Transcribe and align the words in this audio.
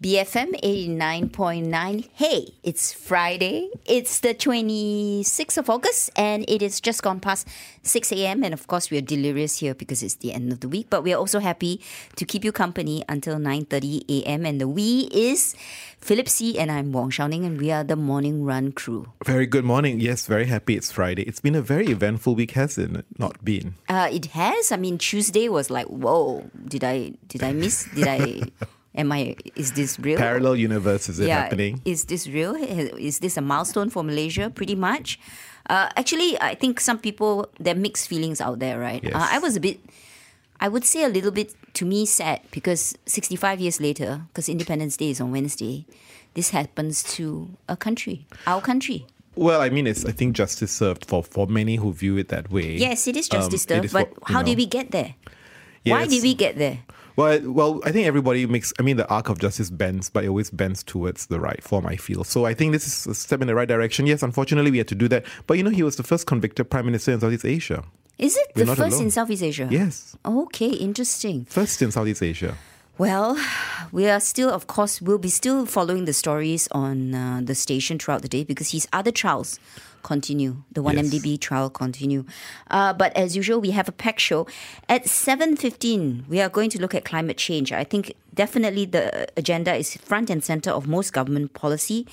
BFM 0.00 0.54
89.9. 0.62 2.08
Hey, 2.14 2.54
it's 2.62 2.92
Friday. 2.92 3.68
It's 3.84 4.20
the 4.20 4.32
26th 4.32 5.58
of 5.58 5.68
August 5.68 6.10
and 6.14 6.44
it 6.46 6.62
is 6.62 6.80
just 6.80 7.02
gone 7.02 7.18
past 7.18 7.48
6 7.82 8.12
a.m. 8.12 8.44
And 8.44 8.54
of 8.54 8.68
course, 8.68 8.92
we 8.92 8.98
are 8.98 9.00
delirious 9.00 9.58
here 9.58 9.74
because 9.74 10.04
it's 10.04 10.14
the 10.14 10.32
end 10.32 10.52
of 10.52 10.60
the 10.60 10.68
week. 10.68 10.86
But 10.88 11.02
we 11.02 11.12
are 11.12 11.16
also 11.16 11.40
happy 11.40 11.80
to 12.14 12.24
keep 12.24 12.44
you 12.44 12.52
company 12.52 13.02
until 13.08 13.38
9.30 13.38 14.04
a.m. 14.22 14.46
And 14.46 14.60
the 14.60 14.68
we 14.68 15.08
is 15.10 15.56
Philip 15.98 16.28
See. 16.28 16.56
and 16.60 16.70
I'm 16.70 16.92
Wong 16.92 17.10
Shou 17.10 17.26
Ning 17.26 17.44
and 17.44 17.60
we 17.60 17.72
are 17.72 17.82
the 17.82 17.96
Morning 17.96 18.44
Run 18.44 18.70
crew. 18.70 19.10
Very 19.24 19.46
good 19.46 19.64
morning. 19.64 19.98
Yes, 19.98 20.26
very 20.26 20.46
happy 20.46 20.76
it's 20.76 20.92
Friday. 20.92 21.22
It's 21.22 21.40
been 21.40 21.56
a 21.56 21.62
very 21.62 21.88
eventful 21.88 22.36
week, 22.36 22.52
hasn't 22.52 22.98
it? 22.98 23.06
Not 23.18 23.44
been. 23.44 23.74
Uh, 23.88 24.08
it 24.12 24.26
has. 24.26 24.70
I 24.70 24.76
mean, 24.76 24.96
Tuesday 24.98 25.48
was 25.48 25.70
like, 25.70 25.86
whoa, 25.86 26.48
did 26.68 26.84
I, 26.84 27.14
did 27.26 27.42
I 27.42 27.52
miss, 27.52 27.88
did 27.92 28.06
I... 28.06 28.42
Am 28.98 29.12
I? 29.12 29.36
Is 29.54 29.72
this 29.72 29.98
real? 30.00 30.18
Parallel 30.18 30.56
universe 30.56 31.08
is 31.08 31.20
it 31.20 31.28
yeah, 31.28 31.42
happening? 31.42 31.80
Is 31.84 32.04
this 32.06 32.26
real? 32.26 32.56
Is 32.56 33.20
this 33.20 33.36
a 33.36 33.40
milestone 33.40 33.90
for 33.90 34.02
Malaysia? 34.02 34.50
Pretty 34.50 34.74
much. 34.74 35.20
Uh, 35.70 35.88
actually, 35.96 36.34
I 36.40 36.54
think 36.56 36.80
some 36.80 36.98
people 36.98 37.46
there 37.60 37.74
are 37.74 37.78
mixed 37.78 38.08
feelings 38.08 38.40
out 38.40 38.58
there, 38.58 38.78
right? 38.78 39.02
Yes. 39.04 39.14
Uh, 39.14 39.28
I 39.30 39.38
was 39.38 39.54
a 39.54 39.60
bit, 39.60 39.78
I 40.58 40.66
would 40.66 40.84
say 40.84 41.04
a 41.04 41.08
little 41.08 41.30
bit 41.30 41.54
to 41.74 41.84
me 41.84 42.06
sad 42.06 42.40
because 42.50 42.98
65 43.06 43.60
years 43.60 43.80
later, 43.80 44.22
because 44.28 44.48
Independence 44.48 44.96
Day 44.96 45.10
is 45.10 45.20
on 45.20 45.30
Wednesday, 45.30 45.86
this 46.34 46.50
happens 46.50 47.02
to 47.14 47.50
a 47.68 47.76
country, 47.76 48.26
our 48.46 48.60
country. 48.60 49.06
Well, 49.36 49.60
I 49.60 49.68
mean, 49.70 49.86
it's 49.86 50.04
I 50.04 50.10
think 50.10 50.34
justice 50.34 50.72
served 50.72 51.06
for 51.06 51.22
for 51.22 51.46
many 51.46 51.76
who 51.76 51.92
view 51.92 52.18
it 52.18 52.34
that 52.34 52.50
way. 52.50 52.74
Yes, 52.74 53.06
it 53.06 53.14
is 53.16 53.28
justice 53.28 53.62
Um, 53.62 53.68
served, 53.78 53.84
is 53.84 53.92
but 53.92 54.10
for- 54.10 54.32
how 54.32 54.40
know. 54.40 54.46
did 54.50 54.58
we 54.58 54.66
get 54.66 54.90
there? 54.90 55.14
Why 55.86 56.06
did 56.10 56.22
we 56.22 56.34
get 56.34 56.58
there? 56.58 56.82
Well, 57.18 57.40
well, 57.52 57.80
I 57.84 57.90
think 57.90 58.06
everybody 58.06 58.46
makes. 58.46 58.72
I 58.78 58.82
mean, 58.82 58.96
the 58.96 59.08
arc 59.08 59.28
of 59.28 59.40
justice 59.40 59.70
bends, 59.70 60.08
but 60.08 60.22
it 60.24 60.28
always 60.28 60.50
bends 60.50 60.84
towards 60.84 61.26
the 61.26 61.40
right 61.40 61.60
form. 61.60 61.84
I 61.84 61.96
feel 61.96 62.22
so. 62.22 62.46
I 62.46 62.54
think 62.54 62.70
this 62.70 62.86
is 62.86 63.08
a 63.08 63.14
step 63.14 63.40
in 63.40 63.48
the 63.48 63.56
right 63.56 63.66
direction. 63.66 64.06
Yes, 64.06 64.22
unfortunately, 64.22 64.70
we 64.70 64.78
had 64.78 64.86
to 64.86 64.94
do 64.94 65.08
that, 65.08 65.26
but 65.48 65.56
you 65.56 65.64
know, 65.64 65.70
he 65.70 65.82
was 65.82 65.96
the 65.96 66.04
first 66.04 66.28
convicted 66.28 66.70
prime 66.70 66.86
minister 66.86 67.10
in 67.10 67.18
Southeast 67.18 67.44
Asia. 67.44 67.82
Is 68.18 68.36
it 68.36 68.46
We're 68.54 68.66
the 68.66 68.76
first 68.76 69.00
in. 69.00 69.10
Southeast 69.10 69.42
Asia? 69.42 69.66
Yes, 69.68 70.16
Okay, 70.24 70.68
interesting. 70.70 71.44
first 71.46 71.82
in 71.82 71.90
Southeast 71.90 72.22
Asia. 72.22 72.56
Well, 72.98 73.38
we 73.92 74.08
are 74.08 74.18
still, 74.18 74.50
of 74.50 74.66
course, 74.66 75.00
we'll 75.00 75.18
be 75.18 75.28
still 75.28 75.66
following 75.66 76.04
the 76.04 76.12
stories 76.12 76.66
on 76.72 77.14
uh, 77.14 77.40
the 77.44 77.54
station 77.54 77.96
throughout 77.96 78.22
the 78.22 78.28
day 78.28 78.42
because 78.42 78.72
his 78.72 78.88
other 78.92 79.12
trials 79.12 79.60
continue. 80.02 80.64
The 80.72 80.82
one 80.82 80.96
Yes. 80.96 81.06
MDB 81.06 81.40
trial 81.40 81.70
continue. 81.70 82.24
Uh, 82.68 82.92
but 82.92 83.16
as 83.16 83.36
usual, 83.36 83.60
we 83.60 83.70
have 83.70 83.88
a 83.88 83.92
packed 83.92 84.20
show 84.20 84.48
at 84.88 85.08
seven 85.08 85.54
fifteen. 85.56 86.24
We 86.28 86.40
are 86.40 86.48
going 86.48 86.70
to 86.70 86.80
look 86.80 86.92
at 86.92 87.04
climate 87.04 87.36
change. 87.36 87.70
I 87.72 87.84
think 87.84 88.14
definitely 88.34 88.84
the 88.86 89.28
agenda 89.36 89.74
is 89.76 89.96
front 89.96 90.28
and 90.28 90.42
center 90.42 90.70
of 90.70 90.88
most 90.88 91.12
government 91.12 91.54
policy. 91.54 92.04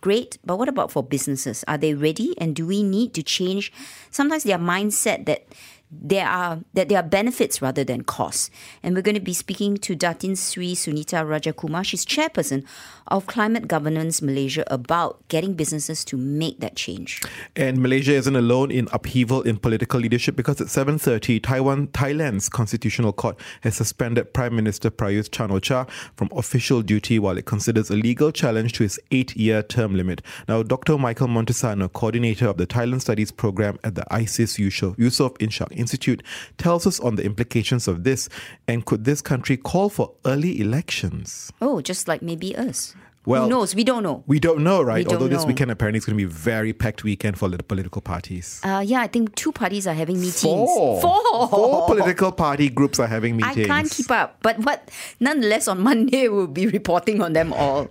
Great, 0.00 0.38
but 0.44 0.56
what 0.56 0.68
about 0.70 0.90
for 0.90 1.02
businesses? 1.02 1.64
Are 1.68 1.76
they 1.76 1.92
ready? 1.92 2.34
And 2.38 2.56
do 2.56 2.66
we 2.66 2.82
need 2.82 3.12
to 3.12 3.22
change 3.22 3.72
sometimes 4.10 4.44
their 4.44 4.58
mindset 4.58 5.26
that 5.26 5.44
there 5.90 6.28
are 6.28 6.60
that 6.74 6.88
there 6.88 6.98
are 6.98 7.08
benefits 7.08 7.60
rather 7.60 7.82
than 7.82 8.02
costs. 8.02 8.50
And 8.82 8.94
we're 8.94 9.02
going 9.02 9.16
to 9.16 9.20
be 9.20 9.34
speaking 9.34 9.76
to 9.78 9.96
Datin 9.96 10.36
Sri 10.36 10.74
Sunita 10.74 11.24
Rajakumar. 11.24 11.84
She's 11.84 12.06
chairperson 12.06 12.64
of 13.08 13.26
Climate 13.26 13.66
Governance 13.66 14.22
Malaysia 14.22 14.64
about 14.68 15.26
getting 15.28 15.54
businesses 15.54 16.04
to 16.04 16.16
make 16.16 16.60
that 16.60 16.76
change. 16.76 17.20
And 17.56 17.82
Malaysia 17.82 18.12
isn't 18.12 18.36
alone 18.36 18.70
in 18.70 18.88
upheaval 18.92 19.42
in 19.42 19.56
political 19.56 19.98
leadership 19.98 20.36
because 20.36 20.60
at 20.60 20.68
7:30, 20.68 21.42
Taiwan, 21.42 21.88
Thailand's 21.88 22.48
constitutional 22.48 23.12
court 23.12 23.36
has 23.62 23.74
suspended 23.74 24.32
Prime 24.32 24.54
Minister 24.54 24.90
Prayut 24.90 25.30
Chan-o-cha 25.32 25.86
from 26.14 26.28
official 26.32 26.82
duty 26.82 27.18
while 27.18 27.36
it 27.36 27.46
considers 27.46 27.90
a 27.90 27.96
legal 27.96 28.30
challenge 28.30 28.72
to 28.74 28.84
his 28.84 29.00
eight-year 29.10 29.62
term 29.62 29.96
limit. 29.96 30.22
Now, 30.46 30.62
Dr. 30.62 30.96
Michael 30.98 31.28
Montesano, 31.28 31.92
coordinator 31.92 32.46
of 32.46 32.58
the 32.58 32.66
Thailand 32.66 33.00
Studies 33.00 33.32
program 33.32 33.78
at 33.82 33.96
the 33.96 34.04
ISEAS 34.10 34.58
Yusof, 34.58 34.96
Yusof 34.96 35.36
Ishak 35.38 35.79
Institute, 35.80 36.22
tells 36.58 36.86
us 36.86 37.00
on 37.00 37.16
the 37.16 37.24
implications 37.24 37.88
of 37.88 38.04
this 38.04 38.28
and 38.68 38.84
could 38.84 39.04
this 39.04 39.20
country 39.20 39.56
call 39.56 39.88
for 39.88 40.12
early 40.24 40.60
elections? 40.60 41.52
Oh, 41.60 41.80
just 41.80 42.06
like 42.06 42.22
maybe 42.22 42.54
us. 42.54 42.94
Well- 43.26 43.44
Who 43.44 43.50
knows? 43.50 43.74
We 43.74 43.84
don't 43.84 44.02
know. 44.02 44.24
We 44.26 44.40
don't 44.40 44.64
know, 44.64 44.80
right? 44.80 45.04
Don't 45.04 45.14
Although 45.14 45.28
this 45.28 45.42
know. 45.42 45.48
weekend 45.48 45.70
apparently 45.70 45.98
is 45.98 46.06
going 46.06 46.16
to 46.16 46.24
be 46.24 46.24
a 46.24 46.28
very 46.28 46.72
packed 46.72 47.04
weekend 47.04 47.38
for 47.38 47.48
the 47.50 47.62
political 47.62 48.00
parties. 48.00 48.60
Uh, 48.64 48.82
yeah, 48.84 49.00
I 49.02 49.08
think 49.08 49.34
two 49.34 49.52
parties 49.52 49.86
are 49.86 49.92
having 49.92 50.16
meetings. 50.16 50.40
Four. 50.40 51.00
Four. 51.02 51.48
Four 51.48 51.86
political 51.94 52.32
party 52.32 52.70
groups 52.70 52.98
are 52.98 53.06
having 53.06 53.36
meetings. 53.36 53.58
I 53.58 53.64
can't 53.66 53.90
keep 53.90 54.10
up. 54.10 54.38
But 54.40 54.58
what 54.60 54.90
nonetheless 55.20 55.68
on 55.68 55.80
Monday 55.82 56.28
we'll 56.32 56.46
be 56.46 56.66
reporting 56.66 57.20
on 57.20 57.34
them 57.34 57.52
all. 57.52 57.88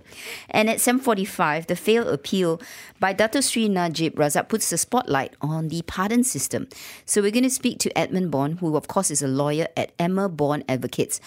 And 0.50 0.68
at 0.68 0.78
7.45, 0.78 1.66
the 1.68 1.76
failed 1.76 2.08
appeal 2.08 2.60
by 2.98 3.12
Dato 3.12 3.40
Sri 3.40 3.68
Najib 3.68 4.16
Razak 4.16 4.48
puts 4.48 4.68
the 4.68 4.76
spotlight 4.78 5.34
on 5.40 5.68
the 5.68 5.82
pardon 5.82 6.24
system. 6.24 6.66
So 7.06 7.22
we're 7.22 7.30
going 7.30 7.44
to 7.44 7.50
speak 7.50 7.78
to 7.80 7.96
Edmund 7.96 8.32
Bon, 8.32 8.56
who 8.58 8.76
of 8.76 8.88
course 8.88 9.10
is 9.12 9.22
a 9.22 9.28
lawyer 9.28 9.68
at 9.76 9.96
AmerBon 9.98 10.64
Advocates, 10.68 11.20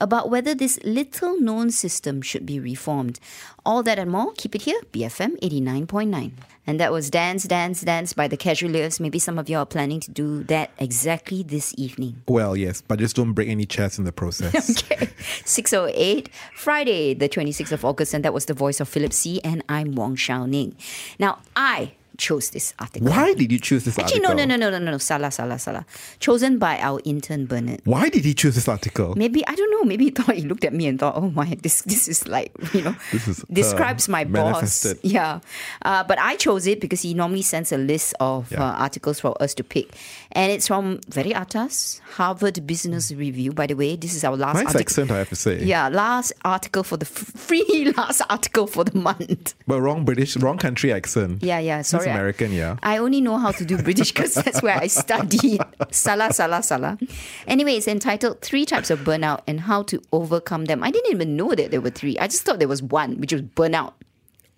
about 0.00 0.30
whether 0.30 0.54
this 0.54 0.78
little 0.82 1.38
known 1.40 1.70
system 1.70 2.22
should 2.22 2.46
be 2.46 2.58
reformed. 2.58 3.20
All 3.64 3.82
that 3.82 3.98
and 3.98 4.10
more, 4.10 4.32
keep 4.36 4.54
it 4.54 4.62
here, 4.62 4.80
BFM 4.92 5.38
89.9. 5.40 6.32
And 6.66 6.78
that 6.78 6.92
was 6.92 7.10
Dance, 7.10 7.44
Dance, 7.44 7.80
Dance 7.80 8.12
by 8.12 8.28
the 8.28 8.36
Casualeers. 8.36 9.00
Maybe 9.00 9.18
some 9.18 9.38
of 9.38 9.48
you 9.48 9.58
are 9.58 9.66
planning 9.66 10.00
to 10.00 10.10
do 10.10 10.44
that 10.44 10.70
exactly 10.78 11.42
this 11.42 11.74
evening. 11.76 12.22
Well, 12.28 12.56
yes, 12.56 12.80
but 12.80 12.98
just 12.98 13.16
don't 13.16 13.32
break 13.32 13.48
any 13.48 13.66
chairs 13.66 13.98
in 13.98 14.04
the 14.04 14.12
process. 14.12 14.82
Okay. 14.90 15.10
608, 15.44 16.30
Friday, 16.54 17.14
the 17.14 17.28
26th 17.28 17.72
of 17.72 17.84
August, 17.84 18.14
and 18.14 18.24
that 18.24 18.32
was 18.32 18.46
the 18.46 18.54
voice 18.54 18.80
of 18.80 18.88
Philip 18.88 19.12
See. 19.12 19.40
And 19.42 19.62
I'm 19.68 19.92
Wong 19.94 20.14
Shou 20.16 20.46
Ning. 20.46 20.76
Now, 21.18 21.38
I 21.56 21.92
chose 22.20 22.50
this 22.50 22.74
article. 22.78 23.08
Why 23.08 23.32
did 23.34 23.50
you 23.50 23.58
choose 23.58 23.84
this 23.84 23.98
Actually, 23.98 24.20
article? 24.26 24.36
no, 24.36 24.44
no, 24.44 24.56
no, 24.56 24.68
no, 24.70 24.78
no, 24.78 24.84
no, 24.84 24.90
no, 24.92 24.98
salah, 24.98 25.30
salah, 25.32 25.58
salah. 25.58 25.84
Chosen 26.20 26.58
by 26.58 26.78
our 26.78 27.00
intern 27.04 27.46
Bernard. 27.46 27.80
Why 27.84 28.08
did 28.10 28.24
he 28.28 28.34
choose 28.34 28.54
this 28.54 28.68
article? 28.68 29.14
Maybe 29.16 29.40
I 29.46 29.54
don't 29.54 29.70
know. 29.72 29.84
Maybe 29.84 30.04
he 30.04 30.10
thought 30.10 30.36
he 30.36 30.42
looked 30.42 30.64
at 30.68 30.74
me 30.74 30.86
and 30.86 30.98
thought, 31.00 31.16
"Oh 31.16 31.30
my, 31.30 31.56
this 31.62 31.80
this 31.82 32.06
is 32.08 32.28
like 32.28 32.52
you 32.76 32.82
know, 32.82 32.94
This 33.10 33.26
is, 33.26 33.40
uh, 33.40 33.46
describes 33.50 34.08
my 34.08 34.24
boss." 34.24 34.86
Yeah, 35.02 35.40
uh, 35.82 36.04
but 36.04 36.18
I 36.20 36.36
chose 36.36 36.66
it 36.66 36.80
because 36.80 37.00
he 37.02 37.14
normally 37.14 37.42
sends 37.42 37.72
a 37.72 37.78
list 37.78 38.14
of 38.20 38.52
Yeah. 38.52 38.62
uh, 38.62 38.84
articles 38.86 39.18
for 39.20 39.32
us 39.42 39.54
to 39.54 39.64
pick, 39.64 39.88
and 40.32 40.52
it's 40.52 40.66
from 40.68 41.00
very 41.08 41.32
atas 41.34 42.00
Harvard 42.20 42.66
Business 42.66 43.10
Review. 43.12 43.52
By 43.52 43.66
the 43.66 43.74
way, 43.74 43.96
this 43.96 44.14
is 44.14 44.24
our 44.24 44.36
last 44.36 44.56
Nice 44.56 44.66
article. 44.76 44.80
accent, 44.80 45.10
I 45.10 45.18
have 45.18 45.28
to 45.30 45.36
say. 45.36 45.62
Yeah, 45.64 45.88
last 45.88 46.32
article 46.44 46.82
for 46.84 46.98
the 46.98 47.06
f- 47.06 47.32
free 47.48 47.92
last 47.96 48.20
article 48.28 48.66
for 48.66 48.84
the 48.84 48.98
month. 48.98 49.54
But 49.66 49.80
wrong 49.80 50.04
British, 50.04 50.36
wrong 50.36 50.58
country 50.58 50.92
accent. 50.92 51.42
Yeah, 51.42 51.58
yeah. 51.60 51.82
Sorry, 51.82 52.09
American, 52.12 52.52
yeah. 52.52 52.76
I 52.82 52.98
only 52.98 53.20
know 53.20 53.38
how 53.38 53.52
to 53.52 53.64
do 53.64 53.76
British 53.82 54.12
because 54.12 54.34
that's 54.34 54.62
where 54.62 54.76
I 54.76 54.86
studied. 54.86 55.60
Salah, 55.90 56.32
salah, 56.32 56.62
salah. 56.62 56.98
Anyway, 57.46 57.74
it's 57.74 57.88
entitled 57.88 58.40
Three 58.40 58.64
Types 58.64 58.90
of 58.90 59.00
Burnout 59.00 59.40
and 59.46 59.60
How 59.60 59.82
to 59.84 60.00
Overcome 60.12 60.66
Them. 60.66 60.82
I 60.82 60.90
didn't 60.90 61.10
even 61.12 61.36
know 61.36 61.54
that 61.54 61.70
there 61.70 61.80
were 61.80 61.90
three. 61.90 62.18
I 62.18 62.26
just 62.26 62.42
thought 62.42 62.58
there 62.58 62.68
was 62.68 62.82
one, 62.82 63.18
which 63.18 63.32
was 63.32 63.42
burnout. 63.42 63.94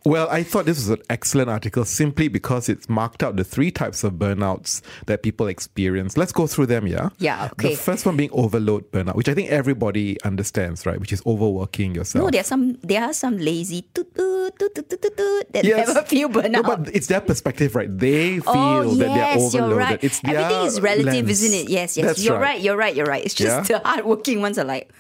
Well, 0.04 0.28
I 0.30 0.42
thought 0.42 0.64
this 0.66 0.78
was 0.78 0.88
an 0.88 1.02
excellent 1.10 1.48
article 1.48 1.84
simply 1.84 2.26
because 2.28 2.68
it's 2.68 2.88
marked 2.88 3.22
out 3.22 3.36
the 3.36 3.44
three 3.44 3.70
types 3.70 4.02
of 4.02 4.14
burnouts 4.14 4.82
that 5.06 5.22
people 5.22 5.46
experience. 5.46 6.16
Let's 6.16 6.32
go 6.32 6.48
through 6.48 6.66
them, 6.66 6.88
yeah? 6.88 7.10
Yeah, 7.18 7.50
okay. 7.52 7.70
The 7.70 7.76
first 7.76 8.04
one 8.04 8.16
being 8.16 8.30
overload 8.32 8.90
burnout, 8.90 9.14
which 9.14 9.28
I 9.28 9.34
think 9.34 9.50
everybody 9.50 10.20
understands, 10.24 10.86
right? 10.86 10.98
Which 10.98 11.12
is 11.12 11.22
overworking 11.24 11.94
yourself. 11.94 12.24
No, 12.24 12.30
there 12.30 12.40
are 12.40 12.44
some 12.44 12.74
there 12.82 13.04
are 13.04 13.12
some 13.12 13.38
lazy 13.38 13.82
toot, 13.94 14.12
toot, 14.14 14.58
toot, 14.58 14.74
toot, 14.74 14.88
toot, 14.90 15.16
toot, 15.16 15.52
that 15.52 15.64
Yes. 15.64 15.86
never 15.86 16.02
feel 16.06 16.28
burnout. 16.28 16.50
No, 16.50 16.62
but 16.64 16.88
it's 16.94 17.06
their 17.06 17.20
perspective, 17.20 17.76
right? 17.76 17.88
They 17.96 18.38
oh, 18.40 18.42
feel 18.42 18.54
Oh 18.90 18.94
that 18.96 19.14
they're 19.14 19.36
overloaded. 19.38 19.52
you're 19.70 19.78
right. 19.78 20.02
It's 20.02 20.20
Everything 20.24 20.66
is 20.66 20.80
relative, 20.80 21.26
lens. 21.26 21.30
isn't 21.42 21.60
it? 21.60 21.68
Yes, 21.70 21.96
yes. 21.96 22.06
That's 22.06 22.24
you're 22.24 22.38
right. 22.40 22.60
You're 22.60 22.76
right. 22.76 22.94
You're 22.96 23.06
right. 23.06 23.24
It's 23.24 23.34
just 23.34 23.70
Yeah? 23.70 23.78
the 23.78 23.86
hardworking 23.88 24.40
ones 24.40 24.58
are 24.58 24.64
like, 24.64 24.90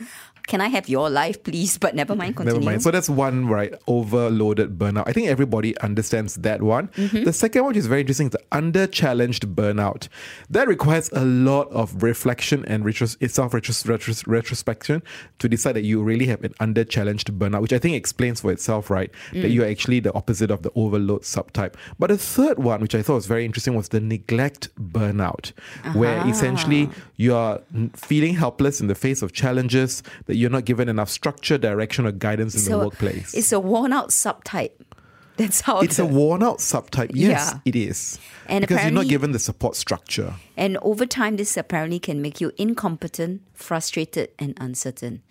can 0.48 0.60
I 0.60 0.68
have 0.68 0.88
your 0.88 1.08
life, 1.08 1.42
please? 1.44 1.78
But 1.78 1.94
never 1.94 2.14
mind. 2.16 2.36
Continue. 2.36 2.58
Never 2.60 2.64
mind. 2.70 2.82
So 2.82 2.90
that's 2.90 3.08
one, 3.08 3.46
right? 3.48 3.72
Overloaded 3.86 4.78
burnout. 4.78 5.04
I 5.06 5.12
think 5.12 5.28
everybody 5.28 5.78
understands 5.78 6.34
that 6.36 6.62
one. 6.62 6.88
Mm-hmm. 6.88 7.24
The 7.24 7.32
second 7.32 7.62
one, 7.62 7.68
which 7.70 7.76
is 7.78 7.86
very 7.86 8.00
interesting, 8.00 8.26
is 8.26 8.32
the 8.32 8.40
under 8.50 8.86
challenged 8.86 9.46
burnout. 9.54 10.08
That 10.50 10.68
requires 10.68 11.08
a 11.12 11.24
lot 11.24 11.68
of 11.70 12.02
reflection 12.02 12.64
and 12.66 12.84
retros- 12.84 13.16
self 13.30 13.52
retros- 13.52 14.26
retrospection 14.26 15.02
to 15.38 15.48
decide 15.48 15.72
that 15.74 15.84
you 15.84 16.02
really 16.02 16.26
have 16.26 16.42
an 16.44 16.54
under 16.60 16.84
challenged 16.84 17.32
burnout, 17.38 17.62
which 17.62 17.72
I 17.72 17.78
think 17.78 17.94
explains 17.96 18.40
for 18.40 18.50
itself, 18.52 18.90
right? 18.90 19.10
That 19.32 19.44
Mm. 19.50 19.54
you're 19.54 19.66
actually 19.68 20.00
the 20.00 20.12
opposite 20.14 20.50
of 20.50 20.62
the 20.62 20.70
overload 20.74 21.22
subtype. 21.22 21.74
But 21.98 22.08
the 22.08 22.18
third 22.18 22.58
one, 22.58 22.80
which 22.80 22.94
I 22.94 23.02
thought 23.02 23.14
was 23.14 23.26
very 23.26 23.44
interesting, 23.44 23.74
was 23.74 23.88
the 23.88 24.00
neglect 24.00 24.68
burnout, 24.76 25.52
where 25.94 26.18
Uh-huh. 26.20 26.30
essentially 26.30 26.90
you're 27.16 27.60
feeling 27.94 28.34
helpless 28.34 28.80
in 28.80 28.88
the 28.88 28.94
face 28.94 29.22
of 29.22 29.32
challenges, 29.32 30.02
that 30.32 30.38
you're 30.38 30.48
not 30.50 30.64
given 30.64 30.88
enough 30.88 31.10
structure, 31.10 31.58
direction, 31.58 32.06
or 32.06 32.12
guidance 32.12 32.54
in 32.66 32.72
the 32.72 32.78
workplace. 32.78 33.34
It's 33.34 33.52
a 33.52 33.60
worn 33.60 33.92
out 33.92 34.08
subtype. 34.08 34.70
That's 35.36 35.60
how 35.60 35.80
It's 35.80 35.98
the, 35.98 36.04
a 36.04 36.06
worn 36.06 36.42
out 36.42 36.58
subtype. 36.58 37.10
Yes, 37.12 37.50
Yeah. 37.52 37.58
it 37.66 37.76
is. 37.76 38.18
And 38.46 38.62
because 38.62 38.82
you're 38.82 38.92
not 38.92 39.08
given 39.08 39.32
the 39.32 39.38
support 39.38 39.76
structure. 39.76 40.34
And 40.56 40.78
over 40.78 41.04
time, 41.04 41.36
this 41.36 41.56
apparently 41.58 41.98
can 41.98 42.22
make 42.22 42.40
you 42.40 42.52
incompetent, 42.56 43.42
frustrated, 43.52 44.30
and 44.38 44.54
uncertain. 44.58 45.22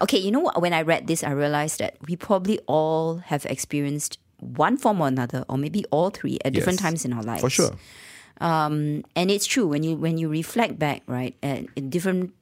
Okay, 0.00 0.18
you 0.18 0.30
know 0.32 0.40
what? 0.40 0.60
When 0.60 0.72
I 0.72 0.82
read 0.82 1.06
this, 1.06 1.22
I 1.22 1.30
realized 1.30 1.78
that 1.78 1.96
we 2.08 2.16
probably 2.16 2.58
all 2.66 3.18
have 3.18 3.44
experienced 3.46 4.18
one 4.38 4.76
form 4.76 5.00
or 5.00 5.06
another, 5.06 5.44
or 5.48 5.56
maybe 5.56 5.84
all 5.92 6.10
three 6.10 6.38
at 6.44 6.52
different 6.52 6.80
times 6.80 7.04
in 7.04 7.12
our 7.12 7.22
lives. 7.22 7.42
For 7.42 7.50
sure. 7.50 7.70
Um, 8.40 9.04
and 9.14 9.30
it's 9.30 9.46
true 9.46 9.66
when 9.66 9.82
you 9.82 9.96
when 9.96 10.18
you 10.18 10.28
reflect 10.28 10.78
back, 10.78 11.02
right, 11.06 11.36
at 11.42 11.66
in 11.76 11.90
different 11.90 12.34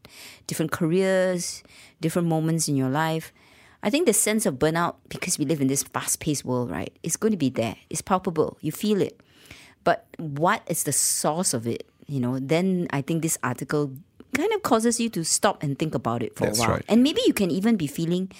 different 0.46 0.72
careers, 0.72 1.62
different 2.00 2.28
moments 2.28 2.68
in 2.68 2.76
your 2.76 2.88
life. 2.88 3.32
I 3.82 3.88
think 3.88 4.06
the 4.06 4.12
sense 4.12 4.44
of 4.44 4.54
burnout, 4.58 4.96
because 5.08 5.38
we 5.38 5.46
live 5.46 5.60
in 5.62 5.68
this 5.68 5.82
fast-paced 5.82 6.44
world, 6.44 6.70
right, 6.70 6.92
is 7.02 7.16
going 7.16 7.30
to 7.32 7.38
be 7.38 7.48
there. 7.48 7.76
It's 7.88 8.02
palpable. 8.02 8.58
You 8.60 8.72
feel 8.72 9.00
it. 9.00 9.18
But 9.84 10.04
what 10.18 10.62
is 10.66 10.84
the 10.84 10.92
source 10.92 11.54
of 11.54 11.66
it? 11.66 11.88
You 12.06 12.20
know, 12.20 12.38
then 12.38 12.88
I 12.90 13.00
think 13.00 13.22
this 13.22 13.38
article 13.42 13.92
kind 14.34 14.52
of 14.52 14.62
causes 14.62 15.00
you 15.00 15.08
to 15.10 15.24
stop 15.24 15.62
and 15.62 15.78
think 15.78 15.94
about 15.94 16.22
it 16.22 16.36
for 16.36 16.44
That's 16.44 16.58
a 16.58 16.62
while. 16.62 16.70
right. 16.72 16.84
And 16.88 17.02
maybe 17.02 17.22
you 17.26 17.32
can 17.32 17.50
even 17.50 17.76
be 17.76 17.86
feeling 17.86 18.30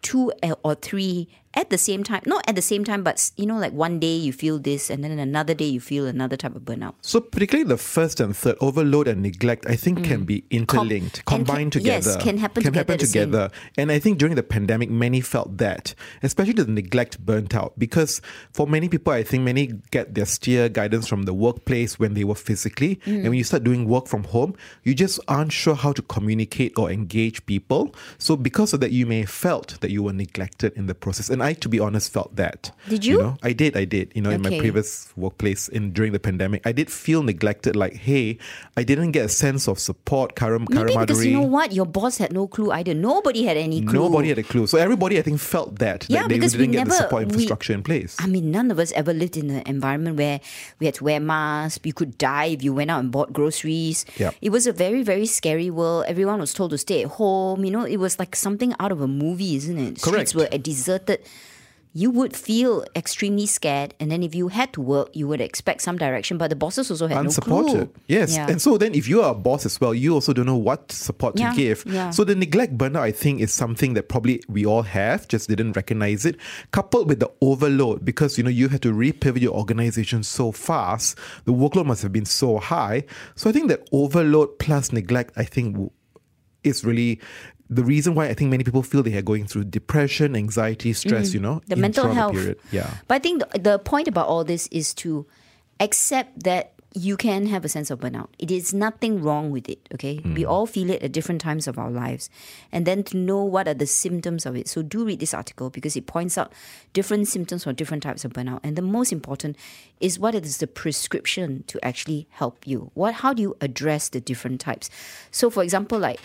two 0.00 0.32
or 0.64 0.74
three 0.74 1.28
at 1.54 1.68
the 1.70 1.78
same 1.78 2.04
time. 2.04 2.22
Not 2.26 2.44
at 2.48 2.54
the 2.54 2.62
same 2.62 2.84
time, 2.84 3.02
but 3.02 3.30
you 3.36 3.46
know, 3.46 3.58
like 3.58 3.72
one 3.72 3.98
day 3.98 4.14
you 4.16 4.32
feel 4.32 4.58
this, 4.58 4.88
and 4.90 5.02
then 5.02 5.18
another 5.18 5.54
day 5.54 5.66
you 5.66 5.80
feel 5.80 6.06
another 6.06 6.36
type 6.36 6.54
of 6.54 6.62
burnout. 6.62 6.94
So 7.02 7.20
particularly 7.20 7.68
the 7.68 7.76
first 7.76 8.20
and 8.20 8.36
third, 8.36 8.56
overload 8.60 9.08
and 9.08 9.22
neglect, 9.22 9.66
I 9.68 9.76
think 9.76 10.04
can 10.04 10.24
be 10.24 10.44
interlinked, 10.50 11.16
Mm. 11.16 11.18
and 11.18 11.24
combined 11.26 11.72
can- 11.72 11.82
yes, 11.84 12.04
together. 12.04 12.24
can 12.24 12.38
happen 12.38 12.62
together 12.62 12.92
at 12.92 12.98
the 13.00 13.06
same- 13.06 13.30
together. 13.30 13.50
And 13.76 13.90
I 13.90 13.98
think 13.98 14.18
during 14.18 14.36
the 14.36 14.42
pandemic, 14.42 14.90
many 14.90 15.20
felt 15.20 15.58
that, 15.58 15.94
especially 16.22 16.52
the 16.54 16.66
neglect 16.66 17.18
burnt 17.24 17.54
out. 17.54 17.72
Because 17.78 18.20
for 18.52 18.66
many 18.66 18.88
people, 18.88 19.12
I 19.12 19.22
think 19.24 19.42
many 19.42 19.74
get 19.90 20.14
their 20.14 20.26
steer 20.26 20.68
guidance 20.68 21.08
from 21.08 21.22
the 21.24 21.34
workplace 21.34 21.98
when 21.98 22.14
they 22.14 22.24
were 22.24 22.34
physically. 22.36 23.00
Mm. 23.06 23.14
And 23.14 23.24
when 23.24 23.34
you 23.34 23.44
start 23.44 23.64
doing 23.64 23.86
work 23.88 24.06
from 24.06 24.24
home, 24.24 24.54
you 24.84 24.94
just 24.94 25.18
aren't 25.26 25.52
sure 25.52 25.74
how 25.74 25.92
to 25.92 26.02
communicate 26.02 26.72
or 26.78 26.90
engage 26.90 27.44
people. 27.46 27.94
So 28.18 28.36
because 28.36 28.72
of 28.72 28.80
that, 28.80 28.92
you 28.92 29.04
may 29.06 29.20
have 29.20 29.30
felt 29.30 29.80
that 29.80 29.90
you 29.90 30.02
were 30.02 30.12
neglected 30.12 30.72
in 30.76 30.86
the 30.86 30.94
process. 30.94 31.28
And 31.30 31.39
I, 31.42 31.52
to 31.54 31.68
be 31.68 31.78
honest, 31.80 32.12
felt 32.12 32.36
that. 32.36 32.70
Did 32.88 33.04
you? 33.04 33.18
know, 33.18 33.36
I 33.42 33.52
did, 33.52 33.76
I 33.76 33.84
did. 33.84 34.12
You 34.14 34.22
know, 34.22 34.30
in 34.30 34.42
my 34.42 34.50
previous 34.58 35.12
workplace 35.16 35.68
in 35.68 35.92
during 35.92 36.12
the 36.12 36.18
pandemic, 36.20 36.66
I 36.66 36.72
did 36.72 36.90
feel 36.90 37.22
neglected. 37.22 37.76
Like, 37.76 37.94
hey, 37.94 38.38
I 38.76 38.82
didn't 38.82 39.12
get 39.12 39.24
a 39.26 39.28
sense 39.28 39.68
of 39.68 39.78
support, 39.78 40.34
karam, 40.36 40.66
Maybe 40.70 40.96
because 40.96 41.24
you 41.24 41.32
know 41.34 41.42
what, 41.42 41.72
your 41.72 41.86
boss 41.86 42.18
had 42.18 42.32
no 42.32 42.46
clue 42.46 42.70
either. 42.70 42.94
Nobody 42.94 43.44
had 43.44 43.56
any 43.56 43.82
clue. 43.82 43.92
Nobody 44.00 44.28
had 44.28 44.38
a 44.38 44.42
clue. 44.42 44.66
So 44.66 44.78
everybody, 44.78 45.18
I 45.18 45.22
think, 45.22 45.40
felt 45.40 45.78
that 45.78 46.06
Yeah, 46.08 46.22
that 46.22 46.28
they 46.28 46.34
because 46.36 46.56
we 46.56 46.66
didn't 46.66 46.72
get 46.72 46.84
the 46.84 46.90
never- 46.90 47.02
support 47.02 47.20
we- 47.22 47.28
infrastructure 47.32 47.72
in 47.72 47.82
place. 47.82 48.16
I 48.20 48.26
mean, 48.26 48.50
none 48.50 48.70
of 48.70 48.78
us 48.78 48.92
ever 48.92 49.12
lived 49.12 49.36
in 49.36 49.50
an 49.50 49.62
environment 49.66 50.16
where 50.16 50.40
we 50.78 50.86
had 50.86 50.94
to 50.96 51.04
wear 51.04 51.20
masks. 51.20 51.80
You 51.84 51.92
could 51.92 52.16
die 52.18 52.46
if 52.46 52.62
you 52.62 52.72
went 52.74 52.90
out 52.90 53.00
and 53.00 53.10
bought 53.10 53.32
groceries. 53.32 54.04
Yep. 54.18 54.34
It 54.40 54.50
was 54.50 54.66
a 54.66 54.72
very, 54.72 55.02
very 55.02 55.26
scary 55.26 55.70
world. 55.70 56.04
Everyone 56.08 56.40
was 56.40 56.52
told 56.54 56.70
to 56.70 56.78
stay 56.78 57.02
at 57.02 57.08
home. 57.10 57.64
You 57.64 57.70
know, 57.70 57.84
it 57.84 57.96
was 57.98 58.18
like 58.18 58.34
something 58.36 58.74
out 58.80 58.92
of 58.92 59.00
a 59.00 59.08
movie, 59.08 59.56
isn't 59.56 59.78
it? 59.78 59.98
Streets 60.00 60.34
were 60.34 60.46
deserted. 60.48 61.20
You 61.92 62.12
would 62.12 62.36
feel 62.36 62.84
extremely 62.94 63.46
scared, 63.46 63.94
and 63.98 64.12
then 64.12 64.22
if 64.22 64.32
you 64.32 64.46
had 64.46 64.72
to 64.74 64.80
work, 64.80 65.08
you 65.12 65.26
would 65.26 65.40
expect 65.40 65.82
some 65.82 65.98
direction. 65.98 66.38
But 66.38 66.48
the 66.50 66.54
bosses 66.54 66.88
also 66.88 67.08
had 67.08 67.16
no 67.16 67.20
clue. 67.22 67.26
unsupported. 67.26 67.90
Yes. 68.06 68.36
Yeah. 68.36 68.46
And 68.48 68.62
so 68.62 68.78
then 68.78 68.94
if 68.94 69.08
you 69.08 69.22
are 69.22 69.32
a 69.32 69.34
boss 69.34 69.66
as 69.66 69.80
well, 69.80 69.92
you 69.92 70.14
also 70.14 70.32
don't 70.32 70.46
know 70.46 70.54
what 70.56 70.92
support 70.92 71.34
to 71.34 71.42
Yeah, 71.42 71.52
give. 71.56 71.82
yeah. 71.88 72.10
So 72.10 72.22
the 72.22 72.36
neglect 72.36 72.78
burnout, 72.78 73.00
I 73.00 73.10
think, 73.10 73.40
is 73.40 73.52
something 73.52 73.94
that 73.94 74.08
probably 74.08 74.40
we 74.48 74.64
all 74.64 74.82
have, 74.82 75.26
just 75.26 75.48
didn't 75.48 75.72
recognize 75.74 76.24
it. 76.24 76.36
Coupled 76.70 77.08
with 77.08 77.18
the 77.18 77.30
overload, 77.40 78.04
because 78.04 78.38
you 78.38 78.44
know 78.44 78.50
you 78.50 78.68
had 78.68 78.82
to 78.82 78.92
repivot 78.92 79.40
your 79.40 79.54
organization 79.54 80.22
so 80.22 80.52
fast, 80.52 81.18
the 81.44 81.52
workload 81.52 81.86
must 81.86 82.02
have 82.02 82.12
been 82.12 82.24
so 82.24 82.58
high. 82.58 83.02
So 83.34 83.50
I 83.50 83.52
think 83.52 83.66
that 83.66 83.88
overload 83.90 84.60
plus 84.60 84.92
neglect, 84.92 85.32
I 85.36 85.42
think 85.42 85.72
w- 85.72 85.90
is 86.62 86.84
really 86.84 87.18
the 87.70 87.84
reason 87.84 88.14
why 88.16 88.26
I 88.26 88.34
think 88.34 88.50
many 88.50 88.64
people 88.64 88.82
feel 88.82 89.02
they 89.02 89.16
are 89.16 89.22
going 89.22 89.46
through 89.46 89.64
depression, 89.64 90.34
anxiety, 90.34 90.92
stress, 90.92 91.32
you 91.32 91.40
know, 91.40 91.56
Mm. 91.60 91.66
the 91.68 91.76
mental 91.76 92.08
the 92.08 92.14
health. 92.14 92.32
period. 92.34 92.58
Yeah. 92.72 92.90
But 93.06 93.14
I 93.14 93.18
think 93.20 93.42
the, 93.52 93.58
the 93.60 93.78
point 93.78 94.08
about 94.08 94.26
all 94.26 94.42
this 94.44 94.66
is 94.72 94.92
to 94.94 95.24
accept 95.78 96.42
that 96.44 96.72
you 96.92 97.16
can 97.16 97.46
have 97.46 97.64
a 97.64 97.68
sense 97.68 97.88
of 97.92 98.00
burnout. 98.00 98.26
It 98.40 98.50
is 98.50 98.74
nothing 98.74 99.22
wrong 99.22 99.52
with 99.52 99.68
it, 99.68 99.78
okay? 99.94 100.18
We 100.24 100.44
all 100.44 100.66
feel 100.66 100.90
it 100.90 101.00
at 101.04 101.12
different 101.12 101.40
times 101.40 101.68
of 101.68 101.78
our 101.78 101.88
lives. 101.88 102.28
And 102.72 102.84
then 102.84 103.04
to 103.04 103.16
know 103.16 103.44
what 103.44 103.68
are 103.68 103.74
the 103.74 103.86
symptoms 103.86 104.44
of 104.44 104.56
it. 104.56 104.66
So 104.66 104.82
do 104.82 105.04
read 105.04 105.20
this 105.20 105.32
article 105.32 105.70
because 105.70 105.94
it 105.94 106.06
points 106.08 106.36
out 106.36 106.52
different 106.92 107.28
symptoms 107.28 107.62
for 107.62 107.72
different 107.72 108.02
types 108.02 108.24
of 108.24 108.32
burnout. 108.32 108.58
And 108.64 108.74
the 108.74 108.82
most 108.82 109.12
important 109.12 109.56
is 110.00 110.18
what 110.18 110.34
is 110.34 110.58
the 110.58 110.66
prescription 110.66 111.62
to 111.68 111.78
actually 111.84 112.26
help 112.30 112.66
you? 112.66 112.90
What 112.94 113.14
how 113.22 113.34
do 113.34 113.42
you 113.42 113.56
address 113.60 114.08
the 114.08 114.20
different 114.20 114.60
types? 114.60 114.90
So 115.30 115.48
for 115.48 115.62
example, 115.62 116.00
like 116.00 116.18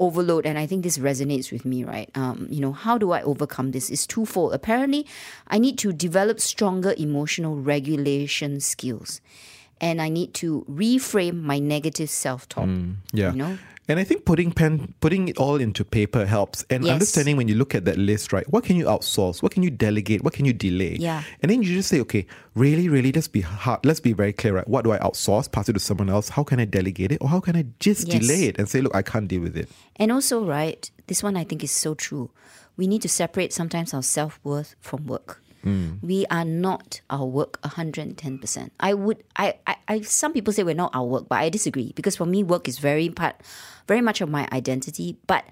overload 0.00 0.46
and 0.46 0.58
i 0.58 0.66
think 0.66 0.82
this 0.82 0.98
resonates 0.98 1.52
with 1.52 1.64
me 1.64 1.84
right? 1.84 2.10
Um, 2.14 2.48
you 2.50 2.60
know 2.60 2.72
how 2.72 2.98
do 2.98 3.12
i 3.12 3.22
overcome 3.22 3.70
this? 3.70 3.90
Is 3.90 4.06
twofold. 4.06 4.54
Apparently 4.54 5.06
i 5.46 5.58
need 5.58 5.78
to 5.78 5.92
develop 5.92 6.40
stronger 6.40 6.94
emotional 6.96 7.56
regulation 7.56 8.60
skills 8.60 9.20
and 9.80 10.00
i 10.02 10.08
need 10.08 10.32
to 10.34 10.64
reframe 10.70 11.42
my 11.42 11.58
negative 11.58 12.10
self-talk 12.10 12.64
mm, 12.66 12.94
Yeah. 13.12 13.32
you 13.32 13.38
know 13.38 13.58
And 13.90 13.98
I 13.98 14.04
think 14.04 14.22
putting 14.24 14.52
pen 14.54 14.94
putting 15.04 15.26
it 15.30 15.36
all 15.44 15.58
into 15.58 15.82
paper 15.84 16.22
helps. 16.24 16.62
And 16.70 16.84
Yes. 16.86 16.92
understanding 16.94 17.34
when 17.36 17.48
you 17.50 17.56
look 17.58 17.74
at 17.74 17.82
that 17.86 17.98
list, 17.98 18.30
right? 18.32 18.46
What 18.54 18.62
can 18.62 18.76
you 18.80 18.86
outsource? 18.86 19.42
What 19.42 19.50
can 19.54 19.64
you 19.66 19.72
delegate? 19.86 20.22
What 20.22 20.32
can 20.36 20.46
you 20.46 20.52
delay? 20.54 20.94
Yeah. 21.06 21.24
And 21.42 21.50
then 21.50 21.58
you 21.64 21.74
just 21.74 21.88
say, 21.90 21.98
okay, 22.06 22.22
really, 22.54 22.86
really 22.88 23.10
just 23.10 23.32
be 23.32 23.40
hard. 23.42 23.82
Let's 23.84 23.98
be 23.98 24.12
very 24.14 24.32
clear, 24.32 24.54
right? 24.54 24.68
What 24.74 24.84
do 24.86 24.92
I 24.94 24.98
outsource? 25.02 25.50
Pass 25.50 25.66
it 25.68 25.74
to 25.74 25.82
someone 25.82 26.06
else. 26.08 26.28
How 26.38 26.44
can 26.46 26.62
I 26.62 26.66
delegate 26.70 27.10
it? 27.10 27.18
Or 27.20 27.28
how 27.34 27.40
can 27.42 27.56
I 27.58 27.64
just 27.82 28.06
Yes. 28.06 28.14
delay 28.22 28.42
it 28.46 28.62
and 28.62 28.68
say, 28.70 28.78
look, 28.80 28.94
I 28.94 29.02
can't 29.02 29.26
deal 29.26 29.42
with 29.42 29.56
it. 29.58 29.66
And 29.98 30.12
also, 30.14 30.38
right, 30.46 30.86
this 31.10 31.20
one 31.26 31.34
I 31.34 31.42
think 31.42 31.64
is 31.66 31.74
so 31.74 31.98
true. 32.06 32.30
We 32.78 32.86
need 32.86 33.02
to 33.02 33.10
separate 33.10 33.50
sometimes 33.52 33.90
our 33.92 34.06
self 34.06 34.38
worth 34.46 34.76
from 34.78 35.10
work. 35.10 35.42
We 35.62 36.24
are 36.30 36.44
not 36.44 37.00
our 37.10 37.26
work 37.26 37.60
110%. 37.62 38.70
I 38.80 38.94
would, 38.94 39.22
I, 39.36 39.54
I, 39.66 39.76
I, 39.88 40.00
some 40.02 40.32
people 40.32 40.52
say 40.52 40.62
we're 40.62 40.74
not 40.74 40.94
our 40.94 41.04
work, 41.04 41.28
but 41.28 41.36
I 41.38 41.48
disagree 41.48 41.92
because 41.94 42.16
for 42.16 42.26
me, 42.26 42.42
work 42.42 42.66
is 42.68 42.78
very 42.78 43.08
part, 43.10 43.36
very 43.86 44.00
much 44.00 44.20
of 44.20 44.28
my 44.30 44.48
identity, 44.52 45.16
but 45.26 45.44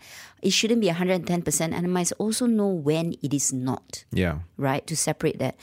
it 0.42 0.50
shouldn't 0.50 0.80
be 0.80 0.88
110%. 0.88 1.60
And 1.60 1.74
I 1.74 1.80
must 1.88 2.12
also 2.18 2.46
know 2.46 2.68
when 2.68 3.14
it 3.22 3.34
is 3.34 3.52
not 3.52 4.04
Yeah. 4.12 4.38
right? 4.56 4.86
To 4.86 4.96
separate 4.96 5.38
that. 5.40 5.56